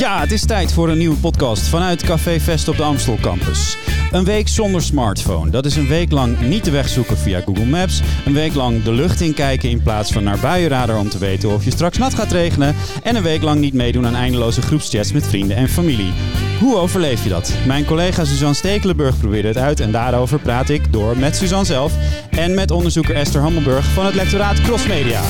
Ja, 0.00 0.20
het 0.20 0.32
is 0.32 0.46
tijd 0.46 0.72
voor 0.72 0.88
een 0.88 0.98
nieuwe 0.98 1.16
podcast 1.16 1.68
vanuit 1.68 2.02
Café 2.02 2.40
Vest 2.40 2.68
op 2.68 2.76
de 2.76 2.82
Amstel 2.82 3.18
Campus. 3.20 3.76
Een 4.10 4.24
week 4.24 4.48
zonder 4.48 4.82
smartphone. 4.82 5.50
Dat 5.50 5.64
is 5.64 5.76
een 5.76 5.86
week 5.86 6.12
lang 6.12 6.40
niet 6.40 6.64
de 6.64 6.70
weg 6.70 6.88
zoeken 6.88 7.18
via 7.18 7.40
Google 7.40 7.64
Maps. 7.64 8.00
Een 8.26 8.32
week 8.32 8.54
lang 8.54 8.82
de 8.82 8.92
lucht 8.92 9.20
in 9.20 9.34
kijken 9.34 9.70
in 9.70 9.82
plaats 9.82 10.12
van 10.12 10.24
naar 10.24 10.38
buienradar 10.38 10.98
om 10.98 11.08
te 11.08 11.18
weten 11.18 11.54
of 11.54 11.64
je 11.64 11.70
straks 11.70 11.98
nat 11.98 12.14
gaat 12.14 12.32
regenen. 12.32 12.74
En 13.02 13.16
een 13.16 13.22
week 13.22 13.42
lang 13.42 13.60
niet 13.60 13.74
meedoen 13.74 14.06
aan 14.06 14.14
eindeloze 14.14 14.62
groepschats 14.62 15.12
met 15.12 15.26
vrienden 15.26 15.56
en 15.56 15.68
familie. 15.68 16.12
Hoe 16.60 16.76
overleef 16.76 17.22
je 17.22 17.28
dat? 17.28 17.52
Mijn 17.66 17.84
collega 17.84 18.24
Suzanne 18.24 18.54
Stekelenburg 18.54 19.18
probeerde 19.18 19.48
het 19.48 19.58
uit 19.58 19.80
en 19.80 19.92
daarover 19.92 20.38
praat 20.38 20.68
ik 20.68 20.92
door 20.92 21.18
met 21.18 21.36
Suzanne 21.36 21.64
zelf 21.64 21.92
en 22.30 22.54
met 22.54 22.70
onderzoeker 22.70 23.14
Esther 23.14 23.40
Hammelburg 23.40 23.84
van 23.84 24.06
het 24.06 24.14
lectoraat 24.14 24.60
Crossmedia. 24.60 25.20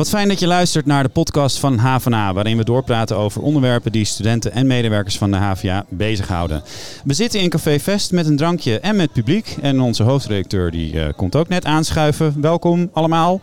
Wat 0.00 0.08
fijn 0.08 0.28
dat 0.28 0.40
je 0.40 0.46
luistert 0.46 0.86
naar 0.86 1.02
de 1.02 1.08
podcast 1.08 1.58
van 1.58 1.78
HVA, 1.78 2.32
waarin 2.32 2.56
we 2.56 2.64
doorpraten 2.64 3.16
over 3.16 3.42
onderwerpen 3.42 3.92
die 3.92 4.04
studenten 4.04 4.52
en 4.52 4.66
medewerkers 4.66 5.18
van 5.18 5.30
de 5.30 5.36
HVA 5.36 5.84
bezighouden. 5.88 6.62
We 7.04 7.14
zitten 7.14 7.40
in 7.40 7.48
Café 7.48 7.78
Vest 7.78 8.12
met 8.12 8.26
een 8.26 8.36
drankje 8.36 8.80
en 8.80 8.96
met 8.96 9.12
publiek. 9.12 9.56
En 9.60 9.80
onze 9.80 10.02
hoofdredacteur 10.02 10.70
die 10.70 11.00
eh, 11.00 11.12
komt 11.16 11.36
ook 11.36 11.48
net 11.48 11.64
aanschuiven. 11.64 12.40
Welkom 12.40 12.90
allemaal. 12.92 13.40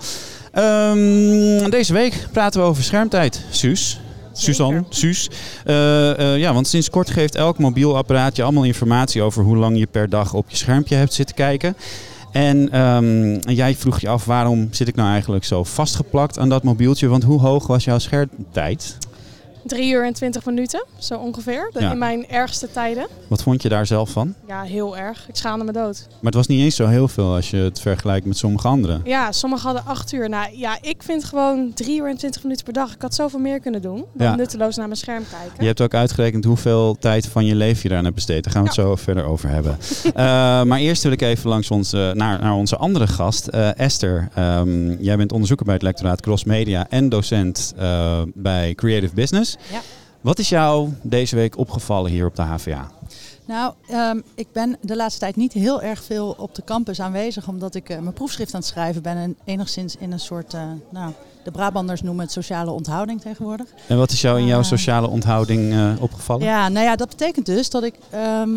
Ehm, 0.51 1.69
deze 1.69 1.93
week 1.93 2.27
praten 2.31 2.61
we 2.61 2.67
over 2.67 2.83
schermtijd. 2.83 3.45
Suus. 3.49 3.99
Suzanne, 4.33 4.83
Suus. 4.89 5.29
Eh, 5.65 6.19
eh, 6.19 6.39
ja, 6.39 6.53
want 6.53 6.67
sinds 6.67 6.89
kort 6.89 7.09
geeft 7.09 7.35
elk 7.35 7.57
mobiel 7.57 7.97
apparaat 7.97 8.35
je 8.35 8.43
allemaal 8.43 8.63
informatie 8.63 9.21
over 9.21 9.43
hoe 9.43 9.57
lang 9.57 9.77
je 9.77 9.87
per 9.87 10.09
dag 10.09 10.33
op 10.33 10.49
je 10.49 10.57
schermpje 10.57 10.95
hebt 10.95 11.13
zitten 11.13 11.35
kijken. 11.35 11.75
En 12.37 12.71
ehm, 12.71 13.49
jij 13.49 13.75
vroeg 13.75 13.99
je 13.99 14.09
af 14.09 14.25
waarom 14.25 14.67
zit 14.71 14.87
ik 14.87 14.95
nou 14.95 15.09
eigenlijk 15.09 15.45
zo 15.45 15.63
vastgeplakt 15.63 16.39
aan 16.39 16.49
dat 16.49 16.63
mobieltje? 16.63 17.07
Want 17.07 17.23
hoe 17.23 17.39
hoog 17.39 17.67
was 17.67 17.83
jouw 17.83 17.99
schermtijd? 17.99 18.97
3 19.67 19.91
uur 19.93 20.05
en 20.05 20.13
20 20.13 20.45
minuten, 20.45 20.85
zo 20.99 21.15
ongeveer. 21.17 21.71
Ja. 21.79 21.91
In 21.91 21.97
mijn 21.97 22.29
ergste 22.29 22.71
tijden. 22.71 23.07
Wat 23.27 23.43
vond 23.43 23.61
je 23.61 23.69
daar 23.69 23.85
zelf 23.85 24.09
van? 24.09 24.33
Ja, 24.47 24.61
heel 24.63 24.97
erg. 24.97 25.25
Ik 25.27 25.35
schaamde 25.35 25.65
me 25.65 25.71
dood. 25.71 26.05
Maar 26.09 26.17
het 26.21 26.33
was 26.35 26.47
niet 26.47 26.61
eens 26.61 26.75
zo 26.75 26.87
heel 26.87 27.07
veel 27.07 27.33
als 27.35 27.49
je 27.49 27.57
het 27.57 27.79
vergelijkt 27.79 28.25
met 28.25 28.37
sommige 28.37 28.67
anderen. 28.67 29.01
Ja, 29.03 29.31
sommigen 29.31 29.65
hadden 29.65 29.85
8 29.85 30.11
uur. 30.11 30.29
Nou 30.29 30.57
ja, 30.57 30.77
ik 30.81 31.03
vind 31.03 31.23
gewoon 31.23 31.71
3 31.73 31.99
uur 31.99 32.09
en 32.09 32.17
20 32.17 32.43
minuten 32.43 32.63
per 32.65 32.73
dag. 32.73 32.93
Ik 32.93 33.01
had 33.01 33.15
zoveel 33.15 33.39
meer 33.39 33.59
kunnen 33.59 33.81
doen 33.81 34.05
dan 34.13 34.27
Ja. 34.27 34.35
nutteloos 34.35 34.75
naar 34.75 34.85
mijn 34.85 34.97
scherm 34.99 35.23
kijken. 35.31 35.55
Je 35.59 35.65
hebt 35.65 35.81
ook 35.81 35.93
uitgerekend 35.93 36.43
hoeveel 36.45 36.95
tijd 36.99 37.27
van 37.27 37.45
je 37.45 37.55
leven 37.55 37.79
je 37.81 37.87
daaraan 37.87 38.03
hebt 38.03 38.15
besteed. 38.15 38.43
Daar 38.43 38.53
gaan 38.53 38.61
we 38.61 38.67
het 38.67 38.77
zo 38.77 38.95
verder 38.95 39.23
over 39.23 39.49
hebben. 39.49 39.77
Eh, 40.07 40.23
maar 40.63 40.79
eerst 40.79 41.03
wil 41.03 41.11
ik 41.11 41.21
even 41.21 41.49
langs 41.49 41.71
onze, 41.71 42.11
naar, 42.15 42.41
naar 42.41 42.53
onze 42.53 42.75
andere 42.77 43.07
gast, 43.07 43.47
eh, 43.47 43.79
Esther. 43.79 44.29
Ehm, 44.35 44.91
jij 45.03 45.17
bent 45.17 45.31
onderzoeker 45.31 45.65
bij 45.65 45.73
het 45.73 45.83
lectoraat 45.83 46.21
Cross 46.21 46.43
Media 46.43 46.85
en 46.89 47.09
docent 47.09 47.73
eh, 47.77 48.21
bij 48.33 48.73
Creative 48.75 49.13
Business. 49.15 49.56
Ja. 49.71 49.79
Wat 50.21 50.39
is 50.39 50.49
jou 50.49 50.89
deze 51.01 51.35
week 51.35 51.57
opgevallen 51.57 52.11
hier 52.11 52.25
op 52.25 52.35
de 52.35 52.41
HVA? 52.41 52.91
Nou, 53.45 53.73
ehm, 53.87 54.19
ik 54.35 54.47
ben 54.53 54.77
de 54.81 54.95
laatste 54.95 55.19
tijd 55.19 55.35
niet 55.35 55.53
heel 55.53 55.81
erg 55.81 56.03
veel 56.03 56.35
op 56.37 56.55
de 56.55 56.63
campus 56.63 57.01
aanwezig, 57.01 57.47
omdat 57.47 57.75
ik 57.75 57.89
eh, 57.89 57.99
mijn 57.99 58.13
proefschrift 58.13 58.53
aan 58.53 58.59
het 58.59 58.69
schrijven 58.69 59.01
ben 59.01 59.17
en 59.17 59.37
enigszins 59.45 59.95
in 59.95 60.11
een 60.11 60.19
soort, 60.19 60.53
eh, 60.53 60.61
nou, 60.89 61.11
de 61.43 61.51
Brabanders 61.51 62.01
noemen 62.01 62.23
het 62.23 62.33
sociale 62.33 62.71
onthouding 62.71 63.21
tegenwoordig. 63.21 63.67
En 63.87 63.97
wat 63.97 64.11
is 64.11 64.21
jou 64.21 64.39
in 64.39 64.45
jouw 64.45 64.59
Eh. 64.59 64.65
sociale 64.65 65.07
onthouding 65.07 65.73
eh, 65.73 65.91
opgevallen? 65.99 66.45
Ja, 66.45 66.69
nou 66.69 66.85
ja, 66.85 66.95
dat 66.95 67.09
betekent 67.09 67.45
dus 67.45 67.69
dat 67.69 67.83
ik 67.83 67.95
ehm, 68.09 68.49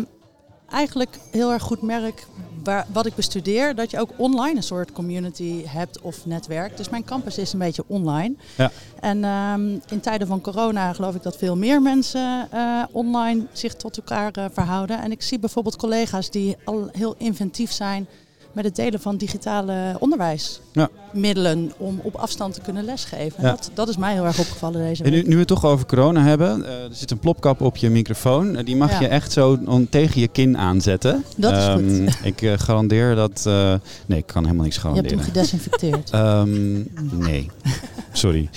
eigenlijk 0.69 1.19
heel 1.31 1.51
erg 1.51 1.63
goed 1.63 1.81
merk 1.81 2.25
waar, 2.63 2.85
wat 2.91 3.05
ik 3.05 3.15
bestudeer, 3.15 3.75
dat 3.75 3.91
je 3.91 3.99
ook 3.99 4.09
online 4.15 4.55
een 4.55 4.63
soort 4.63 4.91
community 4.91 5.63
hebt 5.65 6.01
of 6.01 6.25
netwerk. 6.25 6.77
Dus 6.77 6.89
mijn 6.89 7.03
campus 7.03 7.37
is 7.37 7.53
een 7.53 7.59
beetje 7.59 7.83
online. 7.87 8.33
Ja. 8.57 8.71
En 8.99 9.23
ehm, 9.23 9.79
in 9.89 9.99
tijden 9.99 10.27
van 10.27 10.41
corona 10.41 10.93
geloof 10.93 11.15
ik 11.15 11.23
dat 11.23 11.37
veel 11.37 11.57
meer 11.57 11.81
mensen 11.81 12.47
eh, 12.51 12.83
online 12.91 13.45
zich 13.51 13.75
tot 13.75 13.97
elkaar 13.97 14.31
eh, 14.31 14.45
verhouden. 14.51 15.01
En 15.01 15.11
ik 15.11 15.21
zie 15.21 15.39
bijvoorbeeld 15.39 15.75
collega's 15.75 16.29
die 16.29 16.57
al 16.63 16.89
heel 16.91 17.15
inventief 17.17 17.71
zijn 17.71 18.07
met 18.53 18.65
het 18.65 18.75
delen 18.75 18.99
van 18.99 19.17
digitale 19.17 19.95
onderwijsmiddelen 19.99 21.71
om 21.77 21.99
op 22.03 22.15
afstand 22.15 22.53
te 22.53 22.61
kunnen 22.61 22.83
lesgeven. 22.83 23.37
En 23.37 23.43
Ja. 23.45 23.49
Dat, 23.51 23.71
dat 23.73 23.89
is 23.89 23.97
mij 23.97 24.13
heel 24.13 24.25
erg 24.25 24.39
opgevallen 24.39 24.81
deze 24.81 25.03
En 25.03 25.11
nu, 25.11 25.21
nu 25.23 25.33
we 25.33 25.39
het 25.39 25.47
toch 25.47 25.65
over 25.65 25.85
corona 25.85 26.21
hebben, 26.23 26.65
eh, 26.65 26.83
er 26.83 26.89
zit 26.95 27.11
een 27.11 27.19
plopkap 27.19 27.61
op 27.61 27.75
je 27.77 27.89
microfoon. 27.89 28.55
Eh, 28.55 28.65
die 28.65 28.75
mag 28.75 28.91
Ja. 28.91 28.99
je 28.99 29.07
echt 29.07 29.31
zo 29.31 29.59
on- 29.65 29.89
tegen 29.89 30.21
je 30.21 30.27
kin 30.27 30.57
aanzetten. 30.57 31.23
Dat 31.37 31.51
is 31.51 31.65
Ehm, 31.65 32.05
goed. 32.05 32.17
Ik 32.23 32.41
eh, 32.41 32.53
garandeer 32.57 33.15
dat... 33.15 33.43
eh, 33.45 33.73
nee, 34.05 34.17
ik 34.17 34.25
kan 34.27 34.43
helemaal 34.43 34.63
niks 34.65 34.75
Je 34.75 34.81
hebt 34.81 34.95
garanderen. 34.97 35.17
hem 35.17 35.27
gedesinfecteerd. 35.33 36.09
Ehm, 36.09 36.73
nee, 37.23 37.49
sorry. 38.13 38.49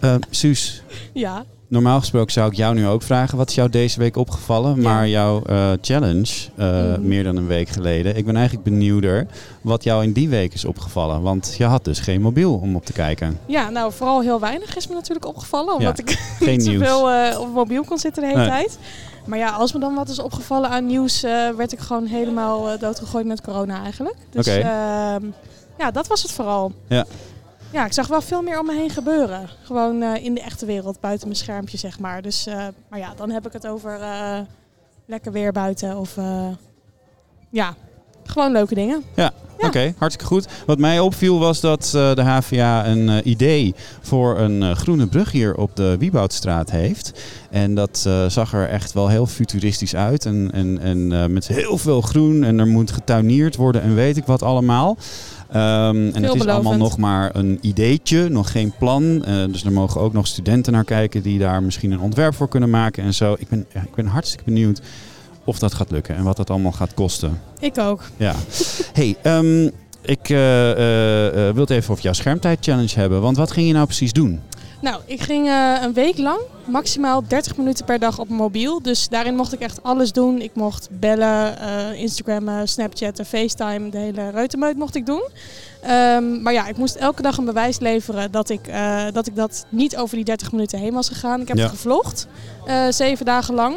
Eh, 0.00 0.14
Suus, 0.30 0.82
Ja, 1.12 1.44
normaal 1.74 1.98
gesproken 2.00 2.32
zou 2.32 2.50
ik 2.50 2.56
jou 2.56 2.74
nu 2.74 2.86
ook 2.86 3.02
vragen... 3.02 3.38
wat 3.38 3.48
is 3.48 3.54
jou 3.54 3.70
deze 3.70 3.98
week 3.98 4.16
opgevallen? 4.16 4.80
Maar 4.82 5.08
jouw 5.08 5.42
eh, 5.42 5.70
challenge, 5.80 6.32
eh, 6.56 6.66
Mhm. 6.82 7.06
meer 7.08 7.24
dan 7.24 7.36
een 7.36 7.46
week 7.46 7.68
geleden... 7.68 8.16
ik 8.16 8.24
ben 8.24 8.34
eigenlijk 8.36 8.64
benieuwder 8.64 9.26
wat 9.60 9.84
jou 9.84 10.02
in 10.02 10.12
die 10.12 10.28
week 10.28 10.54
is 10.54 10.64
opgevallen. 10.64 11.22
Want 11.22 11.54
je 11.58 11.64
had 11.64 11.84
dus 11.84 11.98
geen 11.98 12.20
mobiel 12.20 12.54
om 12.54 12.76
op 12.76 12.84
te 12.84 12.92
kijken. 12.92 13.38
ja, 13.46 13.70
nou 13.70 13.92
vooral 13.92 14.20
heel 14.20 14.40
weinig 14.40 14.76
is 14.76 14.86
me 14.88 14.94
natuurlijk 14.94 15.26
opgevallen. 15.26 15.74
Omdat 15.74 15.98
ik 15.98 16.10
Geen 16.40 16.56
niet 16.58 16.62
zoveel 16.66 17.10
eh, 17.10 17.40
op 17.40 17.52
mobiel 17.54 17.84
kon 17.84 17.98
zitten 17.98 18.22
de 18.22 18.28
hele 18.28 18.40
Nee. 18.40 18.48
tijd. 18.48 18.78
Maar 19.24 19.38
ja, 19.38 19.50
als 19.50 19.72
me 19.72 19.78
dan 19.80 19.94
wat 19.94 20.08
is 20.08 20.18
opgevallen 20.18 20.70
aan 20.70 20.86
nieuws, 20.86 21.20
werd 21.56 21.72
ik 21.72 21.78
gewoon 21.78 22.06
helemaal 22.06 22.78
doodgegooid 22.78 23.26
met 23.26 23.40
corona 23.40 23.82
eigenlijk. 23.82 24.16
Dus 24.30 24.46
ehm, 24.46 25.24
ja, 25.78 25.90
dat 25.92 26.06
was 26.06 26.22
het 26.22 26.32
vooral. 26.32 26.72
Ja. 26.88 27.04
Ja, 27.74 27.84
ik 27.84 27.92
zag 27.92 28.06
wel 28.06 28.20
veel 28.20 28.42
meer 28.42 28.58
om 28.58 28.66
me 28.66 28.74
heen 28.74 28.90
gebeuren. 28.90 29.48
Gewoon 29.62 30.02
eh, 30.02 30.24
in 30.24 30.34
de 30.34 30.40
echte 30.40 30.66
wereld, 30.66 31.00
buiten 31.00 31.26
mijn 31.26 31.40
schermpje, 31.40 31.78
zeg 31.78 31.98
maar. 31.98 32.22
Dus, 32.22 32.46
eh, 32.46 32.66
maar 32.88 32.98
ja, 32.98 33.12
dan 33.16 33.30
heb 33.30 33.46
ik 33.46 33.52
het 33.52 33.66
over 33.66 34.00
eh, 34.00 34.38
lekker 35.06 35.32
weer 35.32 35.52
buiten 35.52 35.96
of 35.96 36.14
ja, 37.50 37.74
gewoon 38.24 38.52
leuke 38.52 38.74
dingen. 38.74 39.02
Ja. 39.14 39.32
Oké, 39.58 39.94
hartstikke 39.98 40.32
goed. 40.32 40.46
Wat 40.66 40.78
mij 40.78 41.00
opviel 41.00 41.38
was 41.38 41.60
dat 41.60 41.88
de 41.92 42.22
HVA 42.22 42.86
een 42.86 43.28
idee 43.28 43.74
voor 44.00 44.38
een 44.38 44.76
groene 44.76 45.06
brug 45.06 45.30
hier 45.30 45.56
op 45.56 45.76
de 45.76 45.96
Wieboudstraat 45.98 46.70
heeft. 46.70 47.12
En 47.50 47.74
dat 47.74 48.08
zag 48.28 48.52
er 48.52 48.68
echt 48.68 48.92
wel 48.92 49.08
heel 49.08 49.26
futuristisch 49.26 49.94
uit. 49.94 50.26
En, 50.26 50.50
en, 50.52 50.78
en 50.80 51.32
met 51.32 51.46
heel 51.46 51.78
veel 51.78 52.00
groen 52.00 52.44
en 52.44 52.58
er 52.58 52.66
moet 52.66 52.90
getuineerd 52.90 53.56
worden 53.56 53.82
en 53.82 53.94
weet 53.94 54.16
ik 54.16 54.24
wat 54.24 54.42
allemaal. 54.42 54.96
Ehm, 55.48 56.10
en 56.14 56.22
het 56.22 56.34
is 56.34 56.46
allemaal 56.46 56.76
nog 56.76 56.98
maar 56.98 57.30
een 57.36 57.58
ideetje, 57.60 58.28
nog 58.28 58.50
geen 58.50 58.72
plan. 58.78 59.24
Eh, 59.24 59.34
dus 59.50 59.64
er 59.64 59.72
mogen 59.72 60.00
ook 60.00 60.12
nog 60.12 60.26
studenten 60.26 60.72
naar 60.72 60.84
kijken 60.84 61.22
die 61.22 61.38
daar 61.38 61.62
misschien 61.62 61.90
een 61.90 62.00
ontwerp 62.00 62.34
voor 62.34 62.48
kunnen 62.48 62.70
maken 62.70 63.04
en 63.04 63.14
zo. 63.14 63.36
Ik 63.38 63.48
ben, 63.48 63.66
ja, 63.74 63.80
ik 63.80 63.94
ben 63.94 64.06
hartstikke 64.06 64.44
benieuwd 64.44 64.80
of 65.44 65.58
dat 65.58 65.74
gaat 65.74 65.90
lukken 65.90 66.16
en 66.16 66.24
wat 66.24 66.36
dat 66.36 66.50
allemaal 66.50 66.72
gaat 66.72 66.94
kosten. 66.94 67.40
Ik 67.58 67.78
ook. 67.78 68.02
Ja. 68.16 68.34
hey, 68.92 69.16
ehm, 69.22 69.64
ik 70.02 70.28
eh, 70.28 70.38
wil 71.52 71.60
het 71.60 71.70
even 71.70 71.90
over 71.90 72.04
jouw 72.04 72.12
schermtijd 72.12 72.58
challenge 72.60 72.94
hebben. 72.94 73.20
Want 73.20 73.36
wat 73.36 73.52
ging 73.52 73.66
je 73.66 73.72
nou 73.72 73.86
precies 73.86 74.12
doen? 74.12 74.40
Nou, 74.84 75.00
ik 75.06 75.20
ging 75.20 75.48
eh, 75.48 75.74
een 75.82 75.92
week 75.92 76.18
lang 76.18 76.38
maximaal 76.64 77.22
30 77.28 77.56
minuten 77.56 77.84
per 77.84 77.98
dag 77.98 78.18
op 78.18 78.28
mobiel. 78.28 78.82
Dus 78.82 79.08
daarin 79.08 79.34
mocht 79.36 79.52
ik 79.52 79.60
echt 79.60 79.82
alles 79.82 80.12
doen. 80.12 80.40
Ik 80.40 80.50
mocht 80.54 80.88
bellen, 80.90 81.58
eh 81.58 82.00
Instagrammen, 82.00 82.68
Snapchatten, 82.68 83.26
FaceTime, 83.26 83.88
de 83.90 83.98
hele 83.98 84.30
reutemeut 84.30 84.76
mocht 84.76 84.94
ik 84.94 85.06
doen. 85.06 85.22
Ehm, 85.82 86.42
maar 86.42 86.52
ja, 86.52 86.66
ik 86.66 86.76
moest 86.76 86.94
elke 86.94 87.22
dag 87.22 87.36
een 87.36 87.44
bewijs 87.44 87.78
leveren 87.78 88.30
dat 88.30 88.48
ik, 88.48 88.66
eh, 88.66 89.04
dat 89.12 89.26
ik 89.26 89.36
dat 89.36 89.66
niet 89.68 89.96
over 89.96 90.16
die 90.16 90.24
30 90.24 90.52
minuten 90.52 90.78
heen 90.78 90.92
was 90.94 91.08
gegaan. 91.08 91.40
Ik 91.40 91.48
heb 91.48 91.56
Ja. 91.56 91.62
het 91.62 91.72
gevlogd, 91.72 92.26
zeven 92.90 93.24
dagen 93.24 93.54
lang. 93.54 93.76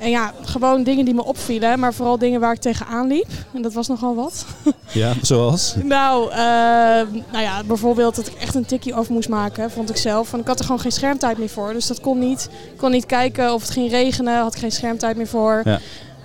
En 0.00 0.10
ja, 0.10 0.32
gewoon 0.44 0.82
dingen 0.82 1.04
die 1.04 1.14
me 1.14 1.24
opvielen, 1.24 1.78
maar 1.78 1.94
vooral 1.94 2.18
dingen 2.18 2.40
waar 2.40 2.52
ik 2.52 2.60
tegenaan 2.60 3.06
liep. 3.06 3.28
En 3.52 3.62
dat 3.62 3.72
was 3.72 3.88
nogal 3.88 4.14
wat. 4.14 4.44
Ja, 4.92 5.12
zoals? 5.22 5.74
Nou, 5.82 6.30
ehm, 6.30 7.06
nou 7.32 7.42
ja, 7.42 7.64
bijvoorbeeld 7.66 8.16
dat 8.16 8.26
ik 8.26 8.34
echt 8.34 8.54
een 8.54 8.64
tikkie 8.64 8.94
over 8.94 9.12
moest 9.12 9.28
maken, 9.28 9.70
vond 9.70 9.90
ik 9.90 9.96
zelf. 9.96 10.30
Want 10.30 10.42
ik 10.42 10.48
had 10.48 10.58
er 10.58 10.64
gewoon 10.64 10.80
geen 10.80 10.92
schermtijd 10.92 11.38
meer 11.38 11.48
voor. 11.48 11.72
Dus 11.72 11.86
dat 11.86 12.00
kon 12.00 12.18
niet. 12.18 12.48
Ik 12.72 12.78
kon 12.78 12.90
niet 12.90 13.06
kijken 13.06 13.54
of 13.54 13.62
het 13.62 13.70
ging 13.70 13.90
regenen, 13.90 14.40
had 14.40 14.54
ik 14.54 14.60
geen 14.60 14.72
schermtijd 14.72 15.16
meer 15.16 15.26
voor. 15.26 15.60
Ja. 15.64 15.78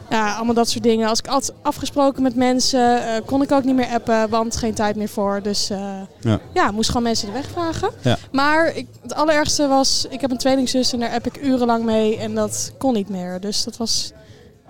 Ja, 0.10 0.36
allemaal 0.36 0.54
dat 0.54 0.70
soort 0.70 0.84
dingen. 0.84 1.08
Als 1.10 1.20
ik 1.20 1.26
had 1.26 1.54
afgesproken 1.62 2.24
met 2.24 2.36
mensen, 2.36 3.08
eh, 3.08 3.22
kon 3.26 3.42
ik 3.42 3.52
ook 3.52 3.64
niet 3.64 3.76
meer 3.76 3.88
appen, 3.88 4.30
want 4.30 4.56
geen 4.58 4.74
tijd 4.74 4.96
meer 4.96 5.10
voor. 5.10 5.40
Dus 5.44 5.70
eh, 5.70 5.80
Ja. 6.22 6.40
ja. 6.54 6.72
moest 6.72 6.88
gewoon 6.88 7.04
mensen 7.04 7.28
de 7.28 7.34
weg 7.34 7.48
vragen. 7.54 7.90
Ja. 8.02 8.18
Maar 8.32 8.76
ik, 8.76 8.88
het 9.02 9.14
allerergste 9.14 9.68
was, 9.68 10.06
ik 10.10 10.22
heb 10.22 10.32
een 10.32 10.38
tweelingzus 10.38 10.94
en 10.94 11.00
daar 11.00 11.12
app 11.14 11.26
ik 11.26 11.38
urenlang 11.44 11.84
mee 11.86 12.18
en 12.18 12.36
dat 12.36 12.72
kon 12.78 12.94
niet 12.94 13.10
meer. 13.10 13.40
Dus 13.40 13.64
dat 13.64 13.78
was, 13.78 14.12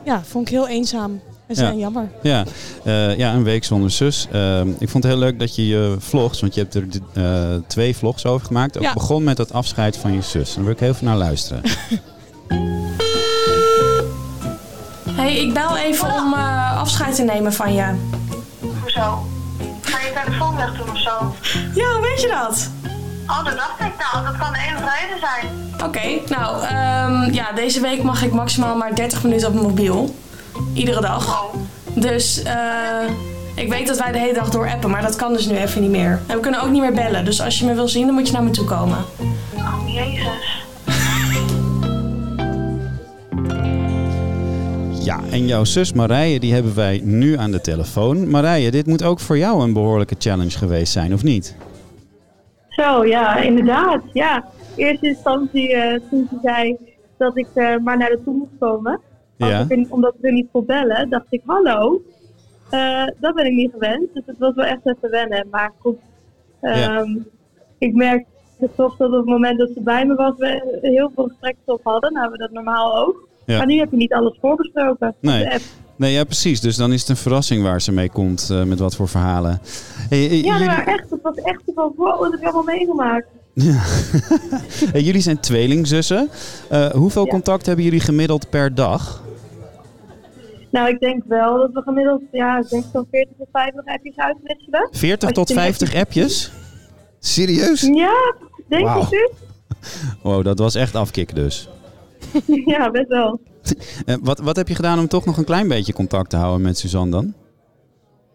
ja, 0.03 0.21
vond 0.23 0.47
ik 0.47 0.53
heel 0.53 0.67
eenzaam 0.67 1.21
en 1.47 1.55
Ja. 1.55 1.69
en 1.69 1.77
jammer. 1.77 2.09
Ja, 2.21 2.43
eh, 2.83 3.17
ja, 3.17 3.33
een 3.33 3.43
week 3.43 3.63
zonder 3.63 3.91
zus. 3.91 4.27
Ehm, 4.31 4.69
ik 4.79 4.89
vond 4.89 5.03
het 5.03 5.11
heel 5.13 5.21
leuk 5.21 5.39
dat 5.39 5.55
je 5.55 5.67
je 5.67 5.95
vlogs, 5.99 6.39
want 6.41 6.53
je 6.55 6.61
hebt 6.61 6.75
er 6.75 6.87
twee 7.67 7.95
vlogs 7.95 8.25
over 8.25 8.45
gemaakt. 8.45 8.77
Ook 8.77 8.83
Ja. 8.83 8.93
begon 8.93 9.23
met 9.23 9.37
het 9.37 9.53
afscheid 9.53 9.97
van 9.97 10.13
je 10.13 10.21
zus. 10.21 10.53
Daar 10.55 10.63
wil 10.63 10.73
ik 10.73 10.79
heel 10.79 10.93
veel 10.93 11.07
naar 11.07 11.17
luisteren. 11.17 11.61
hey, 15.35 15.45
ik 15.45 15.53
bel 15.53 15.77
even 15.77 16.13
om 16.13 16.33
uh, 16.33 16.79
afscheid 16.79 17.15
te 17.15 17.23
nemen 17.23 17.53
van 17.53 17.73
je. 17.73 17.83
Hoezo? 18.81 19.25
Ga 19.81 19.99
je 19.99 20.13
telefoon 20.23 20.55
weg 20.55 20.77
doen 20.77 20.89
of 20.89 20.99
zo? 20.99 21.35
Ja, 21.73 21.91
hoe 21.91 22.01
weet 22.01 22.21
je 22.21 22.27
dat? 22.27 22.69
Oh, 23.27 23.45
dat 23.45 23.55
dacht 23.55 23.79
ik 23.79 23.93
nou. 23.97 24.25
Dat 24.25 24.37
kan 24.37 24.53
de 24.53 24.59
enige 24.59 24.89
reden 24.99 25.19
zijn. 25.19 25.45
Oké, 25.83 26.33
nou, 26.35 26.63
um, 26.63 27.33
ja, 27.33 27.51
deze 27.51 27.81
week 27.81 28.03
mag 28.03 28.23
ik 28.23 28.33
maximaal 28.33 28.75
maar 28.75 28.95
30 28.95 29.23
minuten 29.23 29.47
op 29.47 29.53
mijn 29.53 29.65
mobiel. 29.65 30.15
Iedere 30.73 31.01
dag. 31.01 31.43
Oh. 31.43 31.53
Dus 31.93 32.43
uh, 32.43 33.09
ik 33.55 33.69
weet 33.69 33.87
dat 33.87 33.97
wij 33.97 34.11
de 34.11 34.19
hele 34.19 34.33
dag 34.33 34.49
door 34.49 34.69
appen, 34.69 34.89
maar 34.89 35.01
dat 35.01 35.15
kan 35.15 35.33
dus 35.33 35.45
nu 35.45 35.57
even 35.57 35.81
niet 35.81 35.91
meer. 35.91 36.21
En 36.27 36.35
we 36.35 36.39
kunnen 36.41 36.61
ook 36.61 36.69
niet 36.69 36.81
meer 36.81 36.93
bellen, 36.93 37.25
dus 37.25 37.41
als 37.41 37.59
je 37.59 37.65
me 37.65 37.73
wil 37.73 37.87
zien, 37.87 38.05
dan 38.05 38.15
moet 38.15 38.27
je 38.27 38.33
naar 38.33 38.43
me 38.43 38.51
toe 38.51 38.65
komen. 38.65 38.97
Oh, 39.53 39.93
jezus. 39.93 40.34
Ja, 45.05 45.19
en 45.31 45.47
jouw 45.47 45.63
zus 45.63 45.93
Marije, 45.93 46.39
die 46.39 46.53
hebben 46.53 46.75
wij 46.75 47.01
nu 47.03 47.37
aan 47.37 47.51
de 47.51 47.61
telefoon. 47.61 48.29
Marije, 48.29 48.71
dit 48.71 48.85
moet 48.85 49.03
ook 49.03 49.19
voor 49.19 49.37
jou 49.37 49.63
een 49.63 49.73
behoorlijke 49.73 50.15
challenge 50.17 50.57
geweest 50.57 50.93
zijn, 50.93 51.13
of 51.13 51.23
niet? 51.23 51.55
Zo, 52.69 53.05
ja, 53.05 53.37
inderdaad. 53.37 54.01
Ja. 54.13 54.45
In 54.75 54.85
eerste 54.85 55.07
instantie, 55.07 55.73
uh, 55.73 55.99
toen 56.09 56.27
ze 56.29 56.37
zei 56.41 56.77
dat 57.17 57.37
ik 57.37 57.47
uh, 57.55 57.77
maar 57.77 57.97
naar 57.97 58.09
de 58.09 58.19
toe 58.23 58.33
moest 58.33 58.51
komen, 58.59 58.99
ja. 59.37 59.65
ik, 59.67 59.87
omdat 59.89 60.15
we 60.19 60.27
er 60.27 60.33
niet 60.33 60.47
kon 60.51 60.65
bellen, 60.65 61.09
dacht 61.09 61.25
ik, 61.29 61.41
hallo, 61.45 62.01
uh, 62.71 63.07
dat 63.19 63.35
ben 63.35 63.45
ik 63.45 63.53
niet 63.53 63.71
gewend. 63.71 64.13
Dus 64.13 64.23
het 64.25 64.37
was 64.37 64.53
wel 64.55 64.65
echt 64.65 64.81
even 64.83 65.09
wennen. 65.09 65.47
Maar 65.51 65.71
goed, 65.79 65.97
um, 66.61 66.71
ja. 66.71 67.05
ik 67.77 67.93
merkte 67.93 68.69
toch 68.75 68.97
dat 68.97 69.09
op 69.09 69.15
het 69.17 69.25
moment 69.25 69.59
dat 69.59 69.69
ze 69.73 69.81
bij 69.81 70.05
me 70.05 70.15
was, 70.15 70.33
we 70.37 70.79
heel 70.81 71.11
veel 71.15 71.27
gesprekken 71.27 71.73
op 71.73 71.83
hadden. 71.83 72.13
Nou, 72.13 72.31
we 72.31 72.37
dat 72.37 72.51
normaal 72.51 72.97
ook. 72.97 73.27
Ja. 73.45 73.57
Maar 73.57 73.65
nu 73.65 73.77
heb 73.77 73.91
je 73.91 73.97
niet 73.97 74.13
alles 74.13 74.37
voorbesproken. 74.41 75.15
Nee. 75.19 75.47
Nee, 75.97 76.13
ja, 76.13 76.23
precies. 76.23 76.61
Dus 76.61 76.75
dan 76.75 76.93
is 76.93 76.99
het 76.99 77.09
een 77.09 77.15
verrassing 77.15 77.63
waar 77.63 77.81
ze 77.81 77.91
mee 77.91 78.09
komt 78.09 78.49
uh, 78.51 78.63
met 78.63 78.79
wat 78.79 78.95
voor 78.95 79.07
verhalen. 79.07 79.61
Hey, 80.09 80.19
ja, 80.19 80.53
jullie... 80.53 80.65
maar 80.65 80.87
echt. 80.87 81.09
Het 81.09 81.21
was 81.21 81.35
echt 81.35 81.61
van, 81.75 81.93
wow, 81.95 82.21
dat 82.21 82.31
heb 82.31 82.39
je 82.39 82.45
allemaal 82.45 82.75
meegemaakt. 82.75 83.27
Ja. 83.53 83.81
hey, 84.91 85.01
jullie 85.01 85.21
zijn 85.21 85.39
tweelingzussen. 85.39 86.29
Uh, 86.71 86.87
hoeveel 86.87 87.25
ja. 87.25 87.31
contact 87.31 87.65
hebben 87.65 87.85
jullie 87.85 87.99
gemiddeld 87.99 88.49
per 88.49 88.75
dag? 88.75 89.23
Nou, 90.71 90.89
ik 90.89 90.99
denk 90.99 91.23
wel 91.27 91.57
dat 91.57 91.69
we 91.73 91.81
gemiddeld, 91.81 92.21
ja, 92.31 92.59
ik 92.59 92.69
denk 92.69 92.83
zo'n 92.93 93.07
40 93.11 93.33
tot 93.37 93.47
50 93.51 93.85
appjes 93.85 94.15
uitwisselen. 94.15 94.87
40 94.91 95.31
tot 95.31 95.51
50 95.51 95.95
appjes? 95.95 96.51
Serieus? 97.19 97.81
Ja, 97.81 98.35
denk 98.67 98.87
wow. 98.87 99.03
ik 99.03 99.09
dus. 99.09 99.29
Wow, 100.21 100.43
dat 100.43 100.59
was 100.59 100.75
echt 100.75 100.95
afkicken 100.95 101.35
dus. 101.35 101.69
ja, 102.75 102.91
best 102.91 103.07
wel. 103.07 103.39
Uh, 104.05 104.15
wat, 104.21 104.39
wat 104.39 104.55
heb 104.55 104.67
je 104.67 104.75
gedaan 104.75 104.99
om 104.99 105.07
toch 105.07 105.25
nog 105.25 105.37
een 105.37 105.45
klein 105.45 105.67
beetje 105.67 105.93
contact 105.93 106.29
te 106.29 106.35
houden 106.35 106.61
met 106.61 106.77
Suzanne 106.77 107.11
dan? 107.11 107.33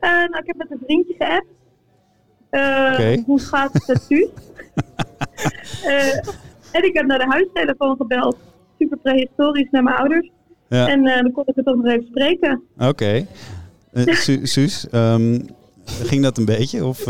Uh, 0.01 0.11
nou, 0.11 0.39
ik 0.39 0.47
heb 0.47 0.57
met 0.57 0.71
een 0.71 0.81
vriendje 0.85 1.15
geappt. 1.19 1.47
Uh, 2.51 2.93
okay. 2.93 3.23
Hoe 3.27 3.41
gaat 3.41 3.73
het 3.73 3.87
met 3.87 4.03
Suus? 4.09 4.29
en 6.73 6.85
ik 6.85 6.95
heb 6.95 7.07
naar 7.07 7.19
de 7.19 7.27
huistelefoon 7.29 7.97
gebeld. 7.97 8.37
Super 8.79 8.99
prehistorisch 8.99 9.69
naar 9.71 9.83
mijn 9.83 9.97
ouders. 9.97 10.31
Ja. 10.69 10.89
En 10.89 11.05
dan 11.05 11.33
kon 11.33 11.43
ik 11.47 11.55
het 11.55 11.67
ook 11.67 11.77
nog 11.77 11.87
even 11.87 12.07
spreken. 12.07 12.63
Oké. 12.79 12.87
Okay. 12.87 13.27
Su 14.15 14.47
Suus, 14.47 14.87
um, 14.93 15.47
ging 15.85 16.23
dat 16.23 16.39
een 16.39 16.45
beetje? 16.45 16.85
Of, 16.85 17.05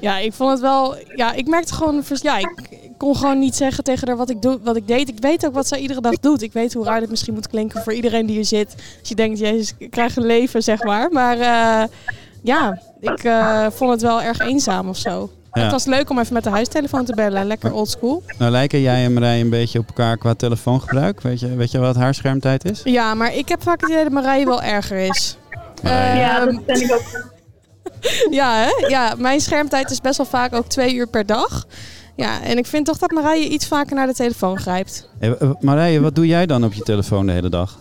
Ja, 0.00 0.18
ik 0.18 0.32
vond 0.32 0.50
het 0.50 0.60
wel... 0.60 0.96
Ja, 1.14 1.32
ik 1.32 1.46
merkte 1.46 1.74
gewoon... 1.74 2.02
Ja, 2.08 2.38
ik 2.38 2.85
kon 2.96 3.16
gewoon 3.16 3.38
niet 3.38 3.56
zeggen 3.56 3.84
tegen 3.84 4.08
haar 4.08 4.16
wat 4.16 4.30
ik, 4.30 4.42
doe, 4.42 4.58
wat 4.62 4.76
ik 4.76 4.86
deed. 4.86 5.08
Ik 5.08 5.18
weet 5.20 5.46
ook 5.46 5.54
wat 5.54 5.66
zij 5.66 5.78
iedere 5.78 6.00
dag 6.00 6.14
doet. 6.14 6.42
Ik 6.42 6.52
weet 6.52 6.74
hoe 6.74 6.84
raar 6.84 7.00
dit 7.00 7.10
misschien 7.10 7.34
moet 7.34 7.48
klinken 7.48 7.82
voor 7.82 7.92
iedereen 7.92 8.26
die 8.26 8.34
hier 8.34 8.44
zit. 8.44 8.74
Als 9.00 9.08
je 9.08 9.14
denkt, 9.14 9.38
jezus, 9.38 9.74
ik 9.78 9.90
krijg 9.90 10.16
een 10.16 10.26
leven, 10.26 10.62
zeg 10.62 10.82
maar. 10.82 11.10
Maar 11.10 11.38
uh, 11.38 11.88
ja, 12.42 12.80
ik 13.00 13.24
uh, 13.24 13.66
vond 13.70 13.90
het 13.90 14.02
wel 14.02 14.22
erg 14.22 14.38
eenzaam 14.38 14.88
of 14.88 14.96
zo. 14.96 15.30
Ja. 15.52 15.62
Het 15.62 15.70
was 15.70 15.84
leuk 15.84 16.10
om 16.10 16.18
even 16.18 16.34
met 16.34 16.44
de 16.44 16.50
huistelefoon 16.50 17.04
te 17.04 17.14
bellen. 17.14 17.46
Lekker 17.46 17.72
oldschool. 17.72 18.22
Nou 18.38 18.50
lijken 18.50 18.80
jij 18.80 19.04
en 19.04 19.12
Marije 19.12 19.42
een 19.42 19.50
beetje 19.50 19.78
op 19.78 19.86
elkaar 19.86 20.16
qua 20.16 20.34
telefoongebruik. 20.34 21.20
Weet 21.20 21.40
je, 21.40 21.56
weet 21.56 21.70
je 21.70 21.78
wat 21.78 21.96
haar 21.96 22.14
schermtijd 22.14 22.70
is? 22.70 22.80
Ja, 22.84 23.14
maar 23.14 23.34
ik 23.34 23.48
heb 23.48 23.62
vaak 23.62 23.80
het 23.80 23.90
idee 23.90 24.02
dat 24.02 24.12
Marije 24.12 24.44
wel 24.44 24.62
erger 24.62 24.98
is. 24.98 25.36
Marije. 25.82 26.18
Ja, 26.18 26.44
dat 26.44 26.66
ben 26.66 26.80
ik 26.80 26.92
ook. 26.92 27.34
ja, 28.30 28.54
hè? 28.54 28.86
ja, 28.88 29.14
mijn 29.18 29.40
schermtijd 29.40 29.90
is 29.90 30.00
best 30.00 30.16
wel 30.16 30.26
vaak 30.26 30.54
ook 30.54 30.66
twee 30.66 30.94
uur 30.94 31.06
per 31.06 31.26
dag. 31.26 31.66
Ja, 32.16 32.42
en 32.42 32.58
ik 32.58 32.66
vind 32.66 32.86
toch 32.86 32.98
dat 32.98 33.10
Marije 33.10 33.48
iets 33.48 33.68
vaker 33.68 33.96
naar 33.96 34.06
de 34.06 34.14
telefoon 34.14 34.58
grijpt. 34.58 35.10
Hey, 35.18 35.36
Marije, 35.60 36.00
wat 36.00 36.14
doe 36.14 36.26
jij 36.26 36.46
dan 36.46 36.64
op 36.64 36.72
je 36.72 36.82
telefoon 36.82 37.26
de 37.26 37.32
hele 37.32 37.48
dag? 37.48 37.78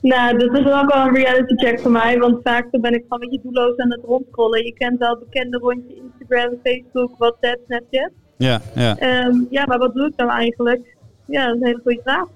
Nou, 0.00 0.38
dat 0.38 0.58
is 0.58 0.72
ook 0.72 0.94
wel 0.94 1.06
een 1.06 1.14
reality 1.14 1.54
check 1.54 1.80
voor 1.80 1.90
mij. 1.90 2.18
Want 2.18 2.40
vaak 2.42 2.66
dan 2.70 2.80
ben 2.80 2.94
ik 2.94 3.02
gewoon 3.02 3.22
een 3.22 3.28
beetje 3.28 3.50
doelloos 3.52 3.76
aan 3.76 3.90
het 3.90 4.00
rondscrollen. 4.04 4.64
Je 4.64 4.72
kent 4.72 4.98
wel 4.98 5.18
bekende 5.18 5.58
rondje 5.58 5.94
Instagram, 5.94 6.58
Facebook, 6.62 7.10
WhatsApp, 7.18 7.60
Snapchat. 7.66 8.10
Ja, 8.36 8.60
ja. 8.74 9.24
Um, 9.26 9.46
ja, 9.50 9.66
maar 9.66 9.78
wat 9.78 9.94
doe 9.94 10.06
ik 10.06 10.16
dan 10.16 10.30
eigenlijk? 10.30 10.96
Ja, 11.26 11.46
dat 11.46 11.54
is 11.54 11.60
een 11.60 11.66
hele 11.66 11.80
goede 11.82 12.00
vraag. 12.02 12.26